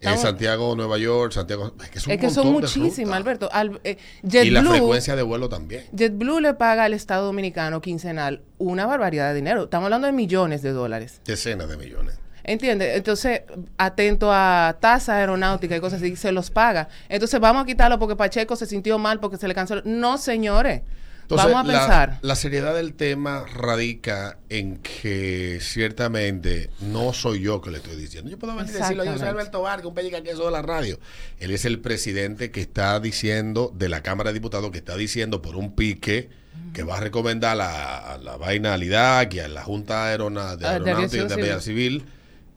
Eh, 0.00 0.16
Santiago, 0.16 0.76
Nueva 0.76 0.96
York, 0.96 1.32
Santiago. 1.32 1.74
Es 1.82 1.90
que 1.90 1.98
son, 1.98 2.12
es 2.12 2.20
que 2.20 2.44
muchísimas. 2.44 3.16
Alberto. 3.16 3.48
Al- 3.50 3.80
eh, 3.82 3.96
Y 4.22 4.50
la 4.50 4.62
frecuencia 4.62 5.16
de 5.16 5.22
vuelo 5.22 5.48
también. 5.48 5.86
JetBlue 5.92 6.38
le 6.40 6.54
paga 6.54 6.84
al 6.84 6.94
Estado 6.94 7.26
Dominicano 7.26 7.80
quincenal 7.80 8.42
una 8.58 8.86
barbaridad 8.86 9.30
de 9.30 9.34
dinero. 9.34 9.64
Estamos 9.64 9.86
hablando 9.86 10.06
de 10.06 10.12
millones 10.12 10.62
de 10.62 10.70
dólares. 10.70 11.20
Decenas 11.24 11.68
de 11.68 11.76
millones. 11.76 12.14
¿Entiendes? 12.48 12.96
Entonces, 12.96 13.42
atento 13.76 14.30
a 14.32 14.78
tasa 14.80 15.16
aeronáutica 15.16 15.76
y 15.76 15.80
cosas 15.80 16.00
así, 16.00 16.16
se 16.16 16.32
los 16.32 16.50
paga. 16.50 16.88
Entonces, 17.10 17.38
vamos 17.40 17.62
a 17.62 17.66
quitarlo 17.66 17.98
porque 17.98 18.16
Pacheco 18.16 18.56
se 18.56 18.64
sintió 18.64 18.98
mal 18.98 19.20
porque 19.20 19.36
se 19.36 19.46
le 19.46 19.54
canceló. 19.54 19.82
No, 19.84 20.16
señores. 20.16 20.80
Entonces, 21.22 21.52
vamos 21.52 21.68
a 21.68 21.72
la- 21.72 21.78
pensar. 21.80 22.18
La, 22.22 22.34
seriedad 22.36 22.74
del 22.74 22.94
tema 22.94 23.44
radica 23.54 24.38
en 24.48 24.78
que 24.78 25.58
ciertamente 25.60 26.70
no 26.80 27.12
soy 27.12 27.42
yo 27.42 27.60
que 27.60 27.70
le 27.70 27.76
estoy 27.76 27.96
diciendo. 27.96 28.30
Yo 28.30 28.38
puedo 28.38 28.56
venir 28.56 28.74
y 28.74 28.78
decirlo, 28.78 29.04
yo 29.04 29.18
soy. 29.18 29.28
Alberto 29.28 29.60
Vargas, 29.60 29.84
un 29.84 29.94
pellica 29.94 30.22
queso 30.22 30.46
de 30.46 30.50
la 30.52 30.62
radio. 30.62 30.98
Él 31.38 31.50
es 31.50 31.66
el 31.66 31.80
presidente 31.80 32.50
que 32.50 32.62
está 32.62 32.98
diciendo, 32.98 33.70
de 33.76 33.90
la 33.90 34.02
Cámara 34.02 34.30
de 34.30 34.34
Diputados, 34.34 34.70
que 34.70 34.78
está 34.78 34.96
diciendo 34.96 35.42
por 35.42 35.54
un 35.56 35.74
pique 35.74 36.30
que 36.72 36.82
va 36.82 36.96
a 36.96 37.00
recomendar 37.00 37.52
a 37.52 37.54
la, 37.56 38.18
la 38.22 38.36
vaina 38.38 38.72
al 38.72 38.82
IDAC 38.82 39.34
y 39.34 39.40
a 39.40 39.48
la 39.48 39.62
Junta 39.64 40.06
Aerona, 40.06 40.56
de 40.56 40.66
Ah, 40.66 40.78
de 40.78 40.90
Aeronáutica 40.90 41.24
y 41.24 41.26
de 41.28 41.34
Aviación 41.34 41.60
Civil 41.60 42.04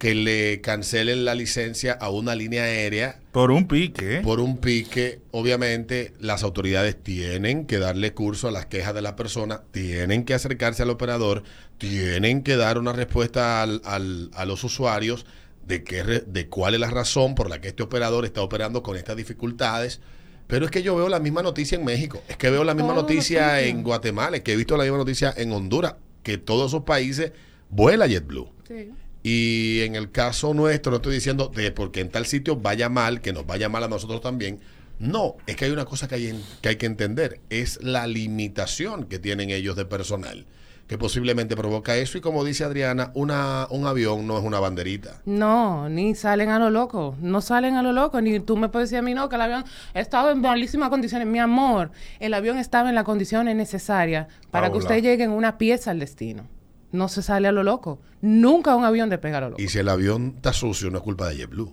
que 0.02 0.16
le 0.16 0.62
cancelen 0.62 1.26
la 1.26 1.36
licencia 1.36 1.94
a 1.94 2.10
una 2.10 2.34
línea 2.34 2.64
aérea 2.64 3.20
Por 3.32 3.52
un 3.52 3.68
pique. 3.68 4.22
por 4.24 4.40
un 4.40 4.58
pique, 4.58 5.20
obviamente 5.30 6.14
las 6.20 6.42
autoridades 6.42 6.96
tienen 7.04 7.68
que 7.68 7.78
darle 7.78 8.12
curso 8.16 8.48
a 8.48 8.52
las 8.52 8.66
quejas 8.66 8.96
de 8.96 9.04
la 9.04 9.16
persona, 9.16 9.62
tienen 9.70 10.26
que 10.26 10.34
acercarse 10.34 10.82
al 10.82 10.90
operador, 10.90 11.44
tienen 11.78 12.42
que 12.42 12.56
dar 12.56 12.80
una 12.80 12.94
respuesta 12.94 13.62
al- 13.62 13.84
al- 13.86 14.32
a 14.34 14.46
los 14.46 14.64
usuarios 14.64 15.28
de, 15.68 15.84
qué 15.84 16.02
re- 16.02 16.24
de 16.26 16.48
cuál 16.48 16.74
es 16.74 16.80
la 16.80 16.90
razón 16.90 17.36
por 17.36 17.48
la 17.48 17.62
que 17.62 17.68
este 17.68 17.84
operador 17.84 18.26
está 18.26 18.42
operando 18.42 18.82
con 18.82 18.98
estas 18.98 19.16
dificultades. 19.16 20.02
Pero 20.48 20.66
es 20.66 20.72
que 20.72 20.82
yo 20.82 20.96
veo 20.96 21.10
la 21.10 21.20
misma 21.20 21.44
noticia 21.44 21.78
en 21.78 21.86
México, 21.86 22.24
es 22.28 22.38
que 22.38 22.50
veo 22.50 22.64
la 22.64 22.74
misma 22.74 22.96
noticia 22.96 23.62
en 23.62 23.84
Guatemala, 23.84 24.38
es 24.38 24.42
que 24.42 24.54
he 24.54 24.56
visto 24.56 24.76
la 24.78 24.84
misma 24.84 24.98
noticia 24.98 25.32
en 25.38 25.52
Honduras, 25.52 25.94
que 26.24 26.40
todos 26.40 26.72
esos 26.72 26.86
países 26.86 27.34
vuela 27.70 28.08
JetBlue. 28.08 28.50
Sí. 28.68 28.90
Y 29.24 29.82
en 29.82 29.96
el 29.96 30.12
caso 30.12 30.54
nuestro, 30.54 30.92
no 30.92 30.96
estoy 30.98 31.14
diciendo 31.14 31.52
de 31.54 31.72
porque 31.72 32.02
en 32.02 32.10
tal 32.10 32.26
sitio 32.26 32.56
vaya 32.56 32.90
mal, 32.90 33.22
que 33.22 33.34
nos 33.34 33.46
vaya 33.46 33.70
mal 33.70 33.84
a 33.84 33.88
nosotros 33.88 34.22
también. 34.22 34.60
No, 35.00 35.36
es 35.48 35.56
que 35.56 35.66
hay 35.66 35.72
una 35.72 35.86
cosa 35.86 36.08
que 36.08 36.16
hay, 36.16 36.28
en- 36.28 36.44
que 36.62 36.70
hay 36.70 36.76
que 36.76 36.86
entender, 36.86 37.40
es 37.50 37.80
la 37.84 38.06
limitación 38.08 39.06
que 39.06 39.20
tienen 39.20 39.50
ellos 39.50 39.76
de 39.76 39.86
personal, 39.86 40.46
que 40.88 40.98
posiblemente 40.98 41.56
provoca 41.56 41.96
eso. 41.98 42.18
Y 42.18 42.22
como 42.22 42.44
dice 42.44 42.64
Adriana, 42.64 43.12
una, 43.16 43.66
un 43.72 43.88
avión 43.88 44.28
no 44.28 44.38
es 44.38 44.44
una 44.44 44.60
banderita. 44.60 45.22
No, 45.26 45.88
ni 45.90 46.14
salen 46.16 46.50
a 46.50 46.60
lo 46.60 46.70
loco. 46.70 47.16
No 47.22 47.42
salen 47.42 47.76
a 47.76 47.82
lo 47.84 47.94
loco. 47.94 48.22
Ni 48.22 48.40
tú 48.42 48.58
me 48.58 48.70
puedes 48.70 48.90
decir 48.90 49.00
a 49.00 49.02
mí, 49.04 49.14
no, 49.14 49.28
que 49.30 49.36
el 49.36 49.42
avión 49.42 49.64
estaba 49.94 50.32
en 50.32 50.42
malísimas 50.42 50.90
condiciones. 50.90 51.28
Mi 51.28 51.40
amor, 51.40 51.92
el 52.20 52.34
avión 52.34 52.58
estaba 52.58 52.90
en 52.90 52.96
las 52.96 53.04
condiciones 53.04 53.56
necesarias 53.56 54.28
para 54.52 54.68
que 54.72 54.78
usted 54.80 55.02
llegue 55.02 55.24
en 55.24 55.32
una 55.32 55.58
pieza 55.58 55.92
al 55.92 56.00
destino. 56.00 56.48
No 56.92 57.08
se 57.08 57.22
sale 57.22 57.48
a 57.48 57.52
lo 57.52 57.64
loco. 57.64 58.00
Nunca 58.22 58.76
un 58.76 58.84
avión 58.84 59.10
despega 59.10 59.38
a 59.38 59.42
lo 59.42 59.50
loco. 59.52 59.62
Y 59.62 59.68
si 59.70 59.80
el 59.80 59.90
avión 59.90 60.34
está 60.36 60.54
sucio, 60.54 60.90
no 60.90 60.98
es 60.98 61.04
culpa 61.04 61.30
de 61.30 61.38
JetBlue. 61.38 61.72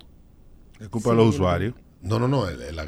Es 0.81 0.89
culpa 0.89 1.11
de 1.11 1.17
los 1.17 1.35
usuarios. 1.35 1.75
No, 2.01 2.19
no, 2.19 2.29
no, 2.29 2.47
de 2.47 2.73
la, 2.73 2.87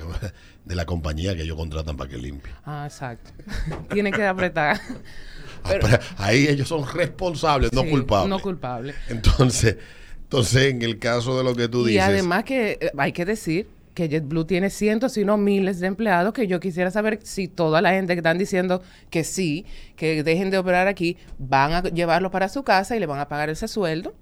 de 0.64 0.74
la 0.74 0.86
compañía 0.86 1.34
que 1.34 1.42
ellos 1.42 1.56
contratan 1.56 1.96
para 1.96 2.08
que 2.08 2.16
limpie. 2.16 2.52
Ah, 2.64 2.84
exacto. 2.86 3.30
Tiene 3.90 4.12
que 4.12 4.24
apretar. 4.24 4.80
Ah, 5.64 5.68
pero 5.68 5.98
Ahí 6.16 6.46
ellos 6.46 6.68
son 6.68 6.86
responsables, 6.86 7.72
no 7.72 7.84
culpables. 7.84 8.30
No 8.30 8.38
culpable. 8.38 8.94
Entonces, 9.08 9.76
entonces, 10.22 10.72
en 10.72 10.82
el 10.82 11.00
caso 11.00 11.36
de 11.36 11.42
lo 11.42 11.56
que 11.56 11.68
tú 11.68 11.88
y 11.88 11.92
dices. 11.92 12.04
además 12.04 12.44
que 12.44 12.78
eh, 12.80 12.92
hay 12.96 13.10
que 13.12 13.24
decir 13.24 13.68
que 13.94 14.08
JetBlue 14.08 14.44
tiene 14.46 14.70
cientos, 14.70 15.12
si 15.12 15.24
no 15.24 15.36
miles 15.36 15.80
de 15.80 15.88
empleados, 15.88 16.32
que 16.32 16.46
yo 16.46 16.60
quisiera 16.60 16.90
saber 16.90 17.18
si 17.22 17.48
toda 17.48 17.82
la 17.82 17.90
gente 17.90 18.14
que 18.14 18.18
están 18.20 18.38
diciendo 18.38 18.82
que 19.10 19.24
sí, 19.24 19.66
que 19.96 20.22
dejen 20.22 20.50
de 20.50 20.58
operar 20.58 20.86
aquí, 20.88 21.16
van 21.38 21.72
a 21.72 21.82
llevarlo 21.82 22.30
para 22.30 22.48
su 22.48 22.62
casa 22.62 22.96
y 22.96 23.00
le 23.00 23.06
van 23.06 23.18
a 23.20 23.28
pagar 23.28 23.50
ese 23.50 23.66
sueldo 23.68 24.14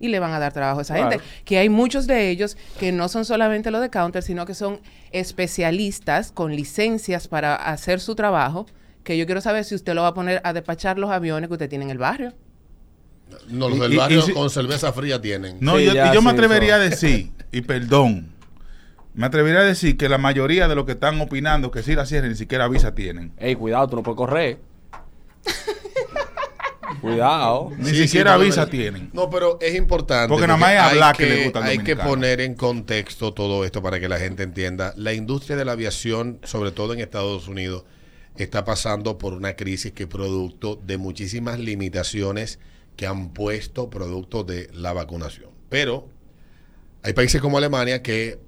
y 0.00 0.08
le 0.08 0.18
van 0.18 0.32
a 0.32 0.40
dar 0.40 0.52
trabajo 0.52 0.80
a 0.80 0.82
esa 0.82 0.94
Claro. 0.94 1.10
gente. 1.12 1.24
Que 1.44 1.58
hay 1.58 1.68
muchos 1.68 2.08
de 2.08 2.28
ellos 2.30 2.56
que 2.80 2.90
no 2.90 3.08
son 3.08 3.24
solamente 3.24 3.70
los 3.70 3.80
de 3.80 3.90
counter, 3.90 4.22
sino 4.24 4.44
que 4.44 4.54
son 4.54 4.80
especialistas 5.12 6.32
con 6.32 6.54
licencias 6.54 7.28
para 7.28 7.54
hacer 7.54 8.00
su 8.00 8.14
trabajo, 8.14 8.66
que 9.04 9.16
yo 9.18 9.26
quiero 9.26 9.40
saber 9.40 9.64
si 9.64 9.74
usted 9.74 9.94
lo 9.94 10.02
va 10.02 10.08
a 10.08 10.14
poner 10.14 10.40
a 10.44 10.52
despachar 10.52 10.98
los 10.98 11.10
aviones 11.10 11.48
que 11.48 11.54
usted 11.54 11.68
tiene 11.68 11.84
en 11.84 11.90
el 11.90 11.98
barrio. 11.98 12.32
No, 13.48 13.68
los 13.68 13.80
del 13.80 13.92
y- 13.92 13.94
y 13.94 13.98
barrio 13.98 14.22
si- 14.22 14.32
con 14.32 14.50
cerveza 14.50 14.92
fría 14.92 15.20
tienen. 15.20 15.56
No, 15.60 15.78
Sí, 15.78 15.86
yo, 15.86 15.94
ya, 15.94 16.10
y 16.10 16.14
yo 16.14 16.22
me 16.22 16.30
sí, 16.30 16.34
atrevería 16.34 16.74
eso. 16.76 16.76
a 16.76 16.88
decir, 16.90 17.30
y 17.50 17.60
perdón, 17.62 18.28
me 19.14 19.26
atrevería 19.26 19.60
a 19.60 19.64
decir 19.64 19.96
que 19.96 20.08
la 20.08 20.18
mayoría 20.18 20.68
de 20.68 20.74
los 20.74 20.86
que 20.86 20.92
están 20.92 21.20
opinando 21.20 21.70
que 21.70 21.82
sí 21.82 21.94
la 21.94 22.06
cierren 22.06 22.30
ni 22.30 22.36
siquiera 22.36 22.68
visa 22.68 22.94
tienen. 22.94 23.32
Ey, 23.38 23.54
cuidado, 23.56 23.88
tú 23.88 23.96
no 23.96 24.02
puedes 24.02 24.16
correr. 24.16 24.58
cuidado. 27.00 27.70
Ni 27.78 27.90
Sí, 27.90 27.96
sí, 27.96 28.02
siquiera 28.08 28.34
no, 28.36 28.40
visa 28.44 28.62
no, 28.62 28.68
tienen. 28.68 29.10
No, 29.12 29.28
pero 29.28 29.58
es 29.60 29.74
importante. 29.74 30.28
Porque 30.28 30.46
nada 30.46 30.58
más 30.58 30.72
es 30.72 30.78
hablar 30.78 31.16
que 31.16 31.26
le 31.26 31.44
gusta 31.44 31.58
al 31.58 31.66
Hay 31.66 31.78
que 31.78 31.96
poner 31.96 32.40
en 32.40 32.54
contexto 32.54 33.32
todo 33.34 33.64
esto 33.64 33.82
para 33.82 34.00
que 34.00 34.08
la 34.08 34.18
gente 34.18 34.42
entienda. 34.42 34.94
La 34.96 35.12
industria 35.12 35.56
de 35.56 35.64
la 35.64 35.72
aviación, 35.72 36.38
sobre 36.44 36.70
todo 36.70 36.94
en 36.94 37.00
Estados 37.00 37.48
Unidos, 37.48 37.84
está 38.36 38.64
pasando 38.64 39.18
por 39.18 39.34
una 39.34 39.56
crisis 39.56 39.92
que 39.92 40.04
es 40.04 40.08
producto 40.08 40.76
de 40.76 40.96
muchísimas 40.96 41.58
limitaciones 41.58 42.58
que 42.96 43.06
han 43.06 43.30
puesto 43.30 43.90
producto 43.90 44.44
de 44.44 44.70
la 44.72 44.92
vacunación. 44.92 45.50
Pero 45.68 46.08
hay 47.02 47.12
países 47.12 47.40
como 47.40 47.58
Alemania 47.58 48.02
que 48.02 48.38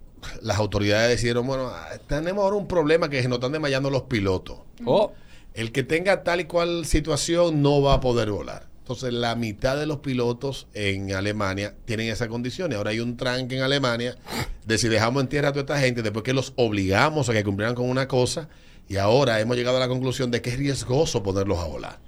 las 0.43 0.59
autoridades 0.59 1.11
decidieron, 1.11 1.47
bueno, 1.47 1.73
tenemos 2.07 2.45
ahora 2.45 2.57
un 2.57 2.69
problema 2.69 3.09
que 3.09 3.23
se 3.23 3.29
nos 3.29 3.37
están 3.37 3.53
desmayando 3.53 3.91
los 3.91 4.03
pilotos. 4.03 4.59
Oh, 4.85 5.13
El 5.55 5.73
que 5.73 5.83
tenga 5.83 6.23
tal 6.23 6.41
y 6.41 6.45
cual 6.45 6.85
situación 6.85 7.63
no 7.63 7.83
va 7.83 7.95
a 7.95 8.01
poder 8.01 8.31
volar. 8.31 8.67
Entonces, 8.85 9.15
la 9.15 9.35
mitad 9.35 9.79
de 9.79 9.87
los 9.87 10.01
pilotos 10.01 10.67
en 10.75 11.15
Alemania 11.15 11.75
tienen 11.87 12.11
esa 12.11 12.29
condición. 12.29 12.71
Y 12.71 12.75
ahora 12.75 12.91
hay 12.91 13.01
un 13.01 13.17
tranque 13.17 13.57
en 13.57 13.63
Alemania 13.63 14.19
de 14.67 14.77
si 14.77 14.89
dejamos 14.89 15.23
en 15.23 15.29
tierra 15.31 15.49
a 15.49 15.53
toda 15.53 15.63
esta 15.63 15.81
gente 15.81 16.03
después 16.03 16.23
que 16.23 16.35
los 16.35 16.53
obligamos 16.57 17.31
a 17.31 17.33
que 17.33 17.43
cumplieran 17.43 17.75
con 17.75 17.89
una 17.89 18.07
cosa. 18.09 18.51
Y 18.87 18.97
ahora 18.97 19.41
hemos 19.41 19.57
llegado 19.57 19.79
a 19.79 19.81
la 19.81 19.89
conclusión 19.89 20.31
de 20.31 20.43
que 20.43 20.51
es 20.51 20.59
riesgoso 20.59 21.23
ponerlos 21.23 21.61
a 21.61 21.65
volar. 21.65 21.99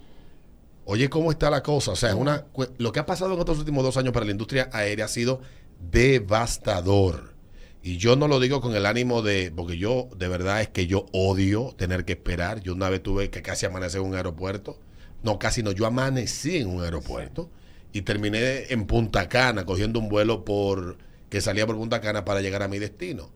Oye, 0.85 1.09
¿cómo 1.09 1.31
está 1.31 1.49
la 1.49 1.63
cosa? 1.63 1.93
O 1.93 1.97
sea, 1.97 2.11
es 2.11 2.15
una, 2.15 2.45
lo 2.77 2.93
que 2.93 3.01
ha 3.01 3.07
pasado 3.07 3.33
en 3.33 3.39
estos 3.39 3.59
últimos 3.59 3.83
dos 3.83 3.97
años 3.97 4.13
para 4.13 4.27
la 4.27 4.33
industria 4.33 4.69
aérea 4.71 5.07
ha 5.07 5.09
sido 5.09 5.41
devastador. 5.81 7.36
Y 7.87 7.99
yo 7.99 8.17
no 8.17 8.27
lo 8.27 8.41
digo 8.41 8.61
con 8.61 8.75
el 8.75 8.85
ánimo 8.85 9.23
de, 9.23 9.53
porque 9.55 9.79
yo 9.79 10.09
de 10.17 10.27
verdad 10.27 10.61
es 10.61 10.67
que 10.69 10.89
yo 10.89 11.07
odio 11.13 11.73
tener 11.79 12.05
que 12.05 12.15
esperar. 12.15 12.61
Yo 12.61 12.73
una 12.75 12.91
vez 12.91 13.01
tuve 13.01 13.31
que 13.31 13.43
casi 13.43 13.65
amanecer 13.65 14.01
en 14.01 14.09
un 14.09 14.17
aeropuerto. 14.17 14.81
No, 15.23 15.39
casi 15.39 15.63
no, 15.63 15.71
yo 15.71 15.87
amanecí 15.87 16.57
en 16.57 16.67
un 16.67 16.83
aeropuerto 16.83 17.49
y 17.93 18.03
terminé 18.03 18.73
en 18.73 18.89
Punta 18.89 19.29
Cana 19.29 19.65
cogiendo 19.65 20.01
un 20.01 20.09
vuelo 20.09 20.45
por 20.45 20.99
que 21.29 21.41
salía 21.41 21.65
por 21.65 21.77
Punta 21.77 22.01
Cana 22.01 22.25
para 22.25 22.41
llegar 22.41 22.65
a 22.65 22.67
mi 22.67 22.81
destino. 22.81 23.31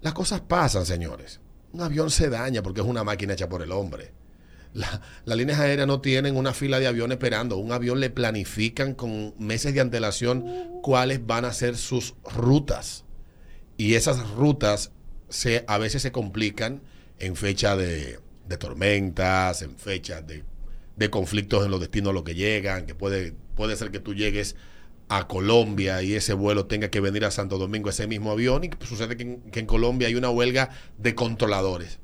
Las 0.00 0.14
cosas 0.14 0.40
pasan, 0.40 0.86
señores. 0.86 1.40
Un 1.74 1.82
avión 1.82 2.08
se 2.10 2.30
daña 2.30 2.62
porque 2.62 2.80
es 2.80 2.86
una 2.86 3.04
máquina 3.04 3.34
hecha 3.34 3.50
por 3.50 3.60
el 3.60 3.70
hombre. 3.70 4.12
La- 4.72 5.02
las 5.26 5.36
líneas 5.36 5.60
aéreas 5.60 5.86
no 5.86 6.00
tienen 6.00 6.38
una 6.38 6.54
fila 6.54 6.80
de 6.80 6.86
aviones 6.86 7.16
esperando. 7.16 7.58
Un 7.58 7.70
avión 7.70 8.00
le 8.00 8.08
planifican 8.08 8.94
con 8.94 9.34
meses 9.38 9.74
de 9.74 9.82
antelación 9.82 10.46
cuáles 10.82 11.26
van 11.26 11.44
a 11.44 11.52
ser 11.52 11.76
sus 11.76 12.14
rutas. 12.24 13.04
Y 13.80 13.94
esas 13.94 14.28
rutas 14.32 14.92
se, 15.30 15.64
a 15.66 15.78
veces 15.78 16.02
se 16.02 16.12
complican 16.12 16.82
en 17.18 17.34
fecha 17.34 17.76
de, 17.76 18.18
tormentas, 18.58 19.62
en 19.62 19.74
fechas 19.74 20.26
de, 20.26 20.44
de 20.96 21.08
conflictos 21.08 21.64
en 21.64 21.70
los 21.70 21.80
destinos 21.80 22.10
a 22.10 22.12
los 22.12 22.22
que 22.22 22.34
llegan, 22.34 22.84
que 22.84 22.94
puede, 22.94 23.32
puede 23.56 23.76
ser 23.76 23.90
que 23.90 23.98
tú 23.98 24.14
llegues 24.14 24.54
a 25.08 25.26
Colombia 25.26 26.02
y 26.02 26.12
ese 26.12 26.34
vuelo 26.34 26.66
tenga 26.66 26.90
que 26.90 27.00
venir 27.00 27.24
a 27.24 27.30
Santo 27.30 27.56
Domingo 27.56 27.88
ese 27.88 28.06
mismo 28.06 28.32
avión 28.32 28.64
y 28.64 28.70
sucede 28.84 29.16
que 29.16 29.22
en, 29.22 29.40
que 29.50 29.60
en 29.60 29.66
Colombia 29.66 30.08
hay 30.08 30.14
una 30.14 30.28
huelga 30.28 30.68
de 30.98 31.14
controladores. 31.14 32.00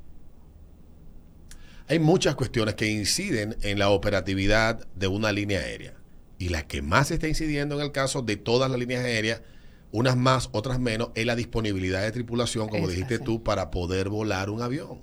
Hay 1.89 1.99
muchas 1.99 2.37
cuestiones 2.37 2.75
que 2.75 2.87
inciden 2.87 3.55
en 3.61 3.79
la 3.79 3.91
operatividad 3.91 4.89
de 4.95 5.09
una 5.09 5.31
línea 5.31 5.61
aérea. 5.61 5.93
Y 6.39 6.49
la 6.49 6.67
que 6.67 6.81
más 6.81 7.11
está 7.11 7.29
incidiendo 7.29 7.75
en 7.75 7.83
el 7.83 7.93
caso 7.93 8.23
de 8.23 8.37
todas 8.37 8.71
las 8.71 8.81
líneas 8.81 9.05
aéreas, 9.05 9.43
unas 9.93 10.17
más, 10.17 10.49
otras 10.53 10.79
menos, 10.79 11.11
es 11.15 11.25
la 11.27 11.37
disponibilidad 11.37 12.03
de 12.03 12.13
tripulación, 12.13 12.69
como 12.69 12.85
Es 12.85 12.91
dijiste 12.91 13.15
así. 13.17 13.25
tú, 13.25 13.43
para 13.43 13.71
poder 13.71 14.09
volar 14.09 14.51
un 14.51 14.63
avión. 14.63 14.99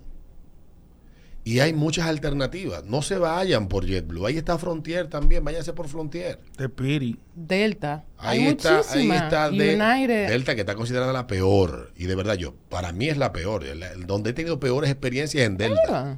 Y 1.45 1.59
hay 1.59 1.73
muchas 1.73 2.07
alternativas. 2.07 2.85
No 2.85 3.01
se 3.01 3.17
vayan 3.17 3.67
por 3.67 3.85
JetBlue. 3.85 4.25
Ahí 4.27 4.37
está 4.37 4.57
Frontier 4.57 5.07
también. 5.07 5.43
Váyanse 5.43 5.73
por 5.73 5.89
Frontier. 5.89 6.39
De 6.57 6.69
Piri. 6.69 7.19
Delta. 7.35 8.05
Ahí 8.17 8.39
Hay 8.43 8.47
está, 8.47 8.79
ahí 8.93 9.11
está 9.11 9.49
de- 9.49 9.75
United. 9.75 10.29
Delta, 10.29 10.55
que 10.55 10.61
está 10.61 10.75
considerada 10.75 11.11
la 11.11 11.27
peor. 11.27 11.91
Y 11.97 12.05
de 12.05 12.15
verdad, 12.15 12.35
yo, 12.35 12.53
para 12.69 12.93
mí 12.93 13.09
es 13.09 13.17
la 13.17 13.33
peor. 13.33 13.65
Donde 14.05 14.29
he 14.29 14.33
tenido 14.33 14.57
peores 14.57 14.89
experiencias 14.89 15.41
es 15.41 15.47
en 15.49 15.57
Delta. 15.57 16.17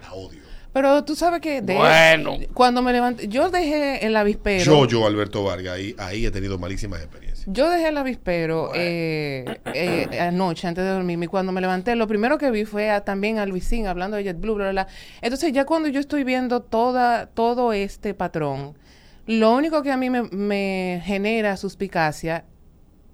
La 0.00 0.12
odio. 0.14 0.40
Pero 0.72 1.04
tú 1.04 1.14
sabes 1.16 1.42
que 1.42 1.60
de- 1.60 1.74
Bueno. 1.76 2.38
cuando 2.54 2.80
me 2.80 2.94
levanté, 2.94 3.28
yo 3.28 3.50
dejé 3.50 4.06
el 4.06 4.16
avispero. 4.16 4.64
Yo, 4.64 4.86
yo, 4.86 5.06
Alberto 5.06 5.44
Vargas, 5.44 5.74
ahí, 5.74 5.94
ahí 5.98 6.24
he 6.24 6.30
tenido 6.30 6.58
malísimas 6.58 7.00
experiencias. 7.02 7.31
Yo 7.46 7.68
dejé 7.70 7.88
el 7.88 7.96
avispero 7.98 8.70
eh, 8.74 9.58
eh, 9.74 10.06
anoche 10.20 10.66
antes 10.68 10.84
de 10.84 10.90
dormirme 10.90 11.24
y 11.24 11.28
cuando 11.28 11.52
me 11.52 11.60
levanté 11.60 11.96
lo 11.96 12.06
primero 12.06 12.38
que 12.38 12.50
vi 12.50 12.64
fue 12.64 12.90
a- 12.90 13.04
también 13.04 13.38
a 13.38 13.46
Luisín 13.46 13.86
hablando 13.86 14.16
de 14.16 14.24
JetBlue, 14.24 14.54
bla, 14.54 14.64
bla, 14.70 14.84
bla. 14.84 14.88
Entonces 15.20 15.52
ya 15.52 15.64
cuando 15.64 15.88
yo 15.88 16.00
estoy 16.00 16.24
viendo 16.24 16.60
toda, 16.62 17.26
todo 17.26 17.72
este 17.72 18.14
patrón, 18.14 18.74
lo 19.26 19.54
único 19.54 19.82
que 19.82 19.90
a 19.92 19.96
mí 19.96 20.10
me, 20.10 20.22
me 20.22 21.00
genera 21.04 21.56
suspicacia, 21.56 22.44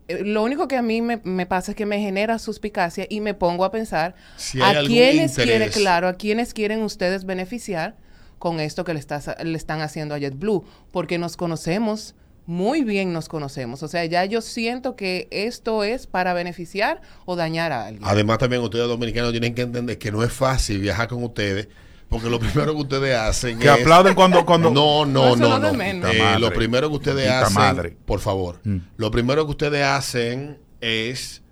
eh, 0.09 0.23
lo 0.25 0.43
único 0.43 0.69
que 0.69 0.77
a 0.77 0.83
mí 0.83 1.03
me, 1.03 1.21
me 1.25 1.47
pasa 1.47 1.73
es 1.73 1.77
que 1.77 1.87
me 1.87 2.01
genera 2.01 2.39
suspicacia 2.39 3.07
y 3.09 3.21
me 3.21 3.35
pongo 3.35 3.65
a 3.65 3.71
pensar 3.71 4.15
Si 4.37 4.61
a 4.61 4.81
quiénes 4.87 5.35
quieren, 5.35 5.55
interés. 5.63 5.77
claro, 5.77 6.09
a 6.09 6.15
quiénes 6.15 6.55
quieren 6.55 6.83
ustedes 6.83 7.25
beneficiar 7.25 7.97
con 8.39 8.61
esto 8.61 8.85
que 8.85 8.95
le, 8.95 9.01
le 9.45 9.57
están 9.57 9.81
haciendo 9.81 10.15
a 10.15 10.19
JetBlue, 10.19 10.65
porque 10.93 11.19
nos 11.19 11.37
conocemos, 11.37 12.15
muy 12.49 12.83
bien 12.83 13.13
nos 13.13 13.29
conocemos. 13.29 13.83
O 13.83 13.89
sea, 13.89 14.07
ya 14.07 14.25
yo 14.25 14.41
siento 14.41 14.97
que 14.97 15.29
esto 15.31 15.85
es 15.85 16.07
para 16.07 16.33
beneficiar 16.33 17.03
o 17.27 17.37
dañar 17.37 17.73
a 17.73 17.85
alguien. 17.89 18.03
Además, 18.07 18.39
también 18.39 18.63
ustedes 18.63 18.89
dominicanos 18.89 19.33
tienen 19.33 19.55
que 19.55 19.61
entender 19.63 19.99
que 19.99 20.11
no 20.11 20.25
es 20.25 20.33
fácil 20.33 20.81
viajar 20.81 21.09
con 21.09 21.23
ustedes, 21.23 21.69
porque 22.09 22.31
lo 22.31 22.41
primero 22.41 22.73
que 22.75 22.81
ustedes 22.81 23.15
hacen 23.19 23.59
Que 23.59 23.67
es... 23.67 23.73
aplauden 23.73 24.15
cuando, 24.15 24.47
cuando 24.47 24.71
No, 24.71 25.05
no, 25.05 25.35
Eso 25.35 25.37
no, 25.37 25.59
no. 25.59 25.83
Eh, 26.11 26.39
lo 26.39 26.51
primero 26.55 26.89
que 26.89 26.97
ustedes 26.97 27.31
hacen, 27.31 27.55
madre. 27.55 27.97
por 28.07 28.21
favor, 28.21 28.61
Mm. 28.65 28.79
lo 28.97 29.11
primero 29.11 29.45
que 29.45 29.51
ustedes 29.51 29.85
hacen 29.85 30.57
es 30.81 31.43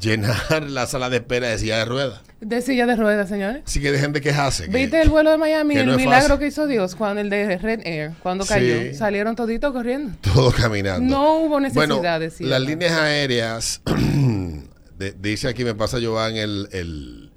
llenar 0.00 0.62
la 0.68 0.86
sala 0.86 1.08
de 1.10 1.16
espera 1.18 1.48
de 1.48 1.58
silla 1.58 1.78
de 1.78 1.84
ruedas. 1.84 2.20
De 2.40 2.60
silla 2.62 2.86
de 2.86 2.96
ruedas, 2.96 3.28
señores. 3.28 3.62
Así 3.66 3.80
que 3.80 3.90
dejen 3.92 4.12
de 4.12 4.20
quejarse. 4.20 4.66
que- 4.68 4.76
¿Viste 4.76 5.00
el 5.00 5.08
vuelo 5.08 5.30
de 5.30 5.38
Miami? 5.38 5.74
que 5.74 5.80
El 5.80 5.86
no 5.86 5.96
milagro 5.96 6.28
fácil. 6.34 6.38
que 6.38 6.46
hizo 6.48 6.66
Dios 6.66 6.94
cuando 6.94 7.20
el 7.20 7.30
de 7.30 7.56
Red 7.58 7.80
Air, 7.86 8.12
cuando 8.22 8.44
Sí. 8.44 8.50
cayó. 8.54 8.94
Salieron 8.94 9.34
toditos 9.36 9.72
corriendo. 9.72 10.12
Todo 10.20 10.52
caminando. 10.52 11.08
No 11.14 11.38
hubo 11.40 11.60
necesidad 11.60 11.88
bueno, 11.96 12.18
de 12.18 12.18
decir 12.26 12.46
Las 12.46 12.60
líneas 12.60 12.92
aéreas, 12.92 13.80
de- 14.98 15.12
dice 15.12 15.48
aquí, 15.48 15.64
me 15.64 15.74
pasa 15.74 15.98
Joan 16.02 16.36
el, 16.36 16.68
el 16.72 17.30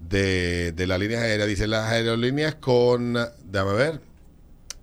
de, 0.00 0.72
de 0.72 0.86
las 0.86 0.98
líneas 1.00 1.22
aéreas, 1.22 1.48
dice 1.48 1.66
las 1.66 1.90
aerolíneas 1.90 2.54
con, 2.56 3.16
déjame 3.44 3.72
ver, 3.72 4.00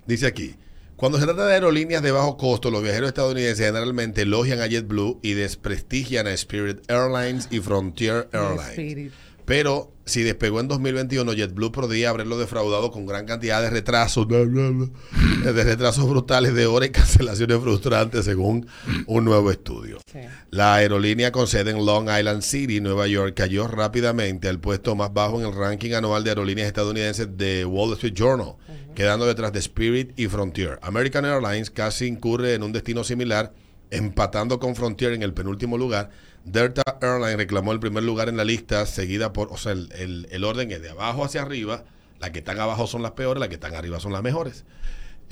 dice 0.07 0.25
aquí, 0.27 0.55
cuando 1.01 1.17
se 1.17 1.25
trata 1.25 1.47
de 1.47 1.55
aerolíneas 1.55 2.03
de 2.03 2.11
bajo 2.11 2.37
costo, 2.37 2.69
los 2.69 2.83
viajeros 2.83 3.07
estadounidenses 3.07 3.65
generalmente 3.65 4.21
elogian 4.21 4.61
a 4.61 4.67
JetBlue 4.67 5.17
y 5.23 5.33
desprestigian 5.33 6.27
a 6.27 6.31
Spirit 6.33 6.87
Airlines 6.91 7.47
y 7.49 7.59
Frontier 7.59 8.29
Airlines. 8.31 9.11
Pero 9.51 9.91
si 10.05 10.23
despegó 10.23 10.61
en 10.61 10.69
2021, 10.69 11.33
JetBlue 11.33 11.73
podría 11.73 12.11
haberlo 12.11 12.37
defraudado 12.37 12.89
con 12.89 13.05
gran 13.05 13.25
cantidad 13.25 13.61
de 13.61 13.69
retrasos, 13.69 14.25
bla, 14.25 14.45
bla, 14.45 14.69
bla, 14.69 15.51
de 15.51 15.63
retrasos 15.65 16.07
brutales 16.07 16.53
de 16.53 16.67
horas 16.67 16.87
y 16.87 16.91
cancelaciones 16.93 17.59
frustrantes, 17.59 18.23
según 18.23 18.65
un 19.07 19.25
nuevo 19.25 19.51
estudio. 19.51 19.99
Sí. 20.09 20.19
La 20.51 20.75
aerolínea 20.75 21.33
con 21.33 21.47
sede 21.47 21.71
en 21.71 21.85
Long 21.85 22.07
Island 22.09 22.43
City, 22.43 22.79
Nueva 22.79 23.07
York, 23.07 23.33
cayó 23.35 23.67
rápidamente 23.67 24.47
al 24.47 24.61
puesto 24.61 24.95
más 24.95 25.11
bajo 25.11 25.41
en 25.41 25.47
el 25.47 25.53
ranking 25.53 25.91
anual 25.95 26.23
de 26.23 26.29
aerolíneas 26.29 26.67
estadounidenses 26.67 27.35
de 27.35 27.65
Wall 27.65 27.91
Street 27.95 28.13
Journal, 28.13 28.55
quedando 28.95 29.25
detrás 29.25 29.51
de 29.51 29.59
Spirit 29.59 30.17
y 30.17 30.27
Frontier. 30.27 30.79
American 30.81 31.25
Airlines 31.25 31.69
casi 31.69 32.05
incurre 32.05 32.53
en 32.53 32.63
un 32.63 32.71
destino 32.71 33.03
similar, 33.03 33.51
empatando 33.91 34.59
con 34.59 34.75
Frontier 34.75 35.13
en 35.13 35.21
el 35.23 35.33
penúltimo 35.33 35.77
lugar. 35.77 36.09
Delta 36.43 36.81
Airlines 37.01 37.37
reclamó 37.37 37.71
el 37.71 37.79
primer 37.79 38.03
lugar 38.03 38.29
en 38.29 38.37
la 38.37 38.43
lista, 38.45 38.85
seguida 38.85 39.31
por, 39.33 39.49
o 39.51 39.57
sea, 39.57 39.73
el, 39.73 39.91
el- 39.93 40.27
el 40.31 40.43
orden 40.43 40.71
es 40.71 40.81
de 40.81 40.89
abajo 40.89 41.23
hacia 41.23 41.41
arriba. 41.43 41.83
Las 42.19 42.31
que 42.31 42.39
están 42.39 42.59
abajo 42.59 42.87
son 42.87 43.01
las 43.03 43.11
peores, 43.11 43.39
las 43.39 43.49
que 43.49 43.55
están 43.55 43.75
arriba 43.75 43.99
son 43.99 44.13
las 44.13 44.23
mejores. 44.23 44.63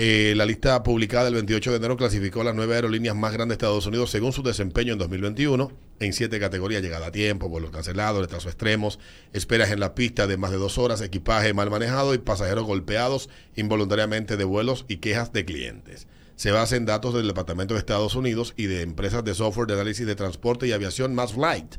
Eh, 0.01 0.33
la 0.37 0.45
lista 0.45 0.81
publicada 0.81 1.27
el 1.27 1.33
28 1.33 1.71
de 1.71 1.77
enero 1.77 1.97
clasificó 1.97 2.41
las 2.43 2.55
nueve 2.55 2.73
aerolíneas 2.75 3.17
más 3.17 3.33
grandes 3.33 3.57
de 3.57 3.65
Estados 3.65 3.85
Unidos 3.85 4.09
según 4.09 4.31
su 4.31 4.41
desempeño 4.43 4.93
en 4.93 4.99
2021 4.99 5.73
en 5.99 6.13
siete 6.13 6.39
categorías: 6.39 6.81
llegada 6.81 7.07
a 7.07 7.11
tiempo, 7.11 7.49
vuelos 7.49 7.71
cancelados, 7.71 8.21
retrasos 8.21 8.47
extremos, 8.53 8.97
esperas 9.33 9.71
en 9.71 9.81
la 9.81 9.95
pista 9.95 10.25
de 10.25 10.37
más 10.37 10.51
de 10.51 10.57
dos 10.57 10.77
horas, 10.77 11.01
equipaje 11.01 11.53
mal 11.53 11.69
manejado 11.69 12.13
y 12.13 12.17
pasajeros 12.19 12.63
golpeados 12.65 13.29
involuntariamente 13.57 14.37
de 14.37 14.45
vuelos 14.45 14.85
y 14.87 14.97
quejas 14.97 15.33
de 15.33 15.43
clientes. 15.43 16.07
Se 16.39 16.51
basa 16.51 16.77
en 16.77 16.85
datos 16.85 17.13
del 17.13 17.27
Departamento 17.27 17.73
de 17.73 17.81
Estados 17.81 18.15
Unidos 18.15 18.53
y 18.55 18.67
de 18.67 18.81
empresas 18.81 19.25
de 19.25 19.35
software 19.35 19.67
de 19.67 19.73
análisis 19.73 20.07
de 20.07 20.15
transporte 20.15 20.65
y 20.65 20.71
aviación 20.71 21.13
más 21.13 21.33
Flight. 21.33 21.75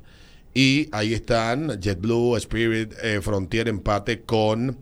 Y 0.52 0.90
ahí 0.92 1.14
están 1.14 1.80
JetBlue, 1.80 2.36
Spirit, 2.36 2.92
eh, 3.02 3.22
Frontier 3.22 3.68
empate 3.68 4.20
con 4.20 4.76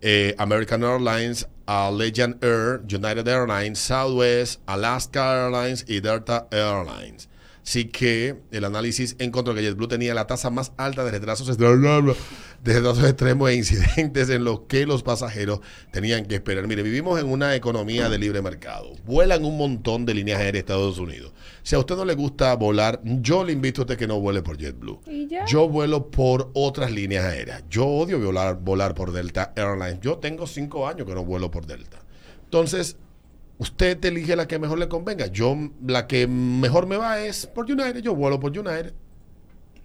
eh, 0.00 0.36
American 0.38 0.84
Airlines, 0.84 1.48
Allegiant 1.66 2.40
Air, 2.40 2.82
United 2.82 3.26
Airlines, 3.26 3.80
Southwest, 3.80 4.60
Alaska 4.66 5.46
Airlines 5.46 5.84
y 5.88 5.98
Delta 5.98 6.46
Airlines. 6.52 7.28
Así 7.66 7.86
que 7.86 8.36
el 8.52 8.64
análisis 8.64 9.16
encontró 9.18 9.52
que 9.52 9.60
JetBlue 9.60 9.88
tenía 9.88 10.14
la 10.14 10.28
tasa 10.28 10.50
más 10.50 10.70
alta 10.76 11.04
de 11.04 11.10
retrasos, 11.10 11.48
de 11.58 12.72
retrasos 12.72 13.02
extremos 13.02 13.50
e 13.50 13.56
incidentes 13.56 14.30
en 14.30 14.44
los 14.44 14.60
que 14.68 14.86
los 14.86 15.02
pasajeros 15.02 15.58
tenían 15.90 16.26
que 16.26 16.36
esperar. 16.36 16.68
Mire, 16.68 16.84
vivimos 16.84 17.18
en 17.18 17.26
una 17.26 17.56
economía 17.56 18.08
de 18.08 18.18
libre 18.18 18.40
mercado. 18.40 18.92
Vuelan 19.04 19.44
un 19.44 19.58
montón 19.58 20.06
de 20.06 20.14
líneas 20.14 20.38
aéreas 20.38 20.52
de 20.52 20.58
Estados 20.60 20.98
Unidos. 20.98 21.32
Si 21.64 21.74
a 21.74 21.80
usted 21.80 21.96
no 21.96 22.04
le 22.04 22.14
gusta 22.14 22.54
volar, 22.54 23.00
yo 23.02 23.42
le 23.42 23.52
invito 23.52 23.80
a 23.80 23.82
usted 23.82 23.98
que 23.98 24.06
no 24.06 24.20
vuele 24.20 24.42
por 24.42 24.56
JetBlue. 24.58 25.00
Yo 25.48 25.68
vuelo 25.68 26.08
por 26.08 26.52
otras 26.54 26.92
líneas 26.92 27.24
aéreas. 27.24 27.64
Yo 27.68 27.84
odio 27.84 28.20
volar, 28.20 28.60
volar 28.60 28.94
por 28.94 29.10
Delta 29.10 29.52
Airlines. 29.56 29.98
Yo 30.00 30.18
tengo 30.18 30.46
cinco 30.46 30.86
años 30.86 31.04
que 31.04 31.14
no 31.14 31.24
vuelo 31.24 31.50
por 31.50 31.66
Delta. 31.66 31.98
Entonces, 32.44 32.96
usted 33.58 34.04
elige 34.04 34.36
la 34.36 34.46
que 34.46 34.58
mejor 34.58 34.78
le 34.78 34.88
convenga. 34.88 35.26
Yo, 35.26 35.56
la 35.86 36.06
que 36.06 36.26
mejor 36.26 36.86
me 36.86 36.96
va 36.96 37.20
es 37.20 37.46
por 37.46 37.70
United. 37.70 38.00
Yo 38.00 38.14
vuelo 38.14 38.38
por 38.40 38.56
United. 38.56 38.92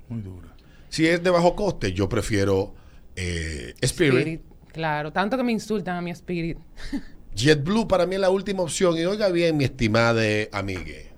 Muy 0.09 0.21
dura. 0.21 0.55
Si 0.89 1.07
es 1.07 1.23
de 1.23 1.29
bajo 1.29 1.55
coste, 1.55 1.93
yo 1.93 2.09
prefiero 2.09 2.73
eh, 3.15 3.73
Spirit. 3.81 4.19
Spirit. 4.19 4.41
Claro, 4.73 5.11
tanto 5.11 5.37
que 5.37 5.43
me 5.43 5.51
insultan 5.51 5.97
a 5.97 6.01
mi 6.01 6.11
Spirit. 6.11 6.57
JetBlue 7.35 7.87
para 7.87 8.05
mí 8.05 8.15
es 8.15 8.21
la 8.21 8.29
última 8.29 8.63
opción. 8.63 8.97
Y 8.97 9.05
oiga 9.05 9.29
bien, 9.29 9.57
mi 9.57 9.63
estimada 9.63 10.21
amigue. 10.51 11.11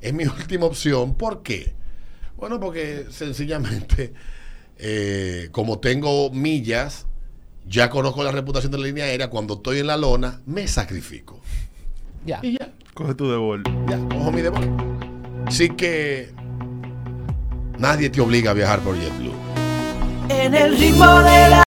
Es 0.00 0.14
mi 0.14 0.24
última 0.38 0.66
opción. 0.66 1.14
¿Por 1.14 1.42
qué? 1.42 1.74
Bueno, 2.36 2.60
porque 2.60 3.06
sencillamente, 3.10 4.12
eh, 4.78 5.48
como 5.52 5.78
tengo 5.78 6.30
millas, 6.30 7.06
ya 7.68 7.90
conozco 7.90 8.22
la 8.22 8.32
reputación 8.32 8.72
de 8.72 8.78
la 8.78 8.86
línea 8.86 9.04
aérea. 9.04 9.28
Cuando 9.30 9.54
estoy 9.54 9.80
en 9.80 9.86
la 9.88 9.96
lona, 9.96 10.40
me 10.46 10.66
sacrifico. 10.68 11.40
Ya. 12.24 12.40
Y 12.42 12.58
ya, 12.58 12.70
Coge 12.94 13.14
tu 13.14 13.30
de 13.30 13.36
bol. 13.36 13.62
ya, 13.88 13.98
cojo 14.08 14.32
mi 14.32 14.40
deber. 14.42 14.68
Así 15.46 15.68
que 15.70 16.30
nadie 17.78 18.10
te 18.10 18.20
obliga 18.20 18.50
a 18.50 18.54
viajar 18.54 18.80
por 18.80 18.96
JetBlue. 18.98 19.32
En 20.28 20.54
el 20.54 20.76
ritmo 20.76 21.06
de 21.20 21.50
la 21.50 21.62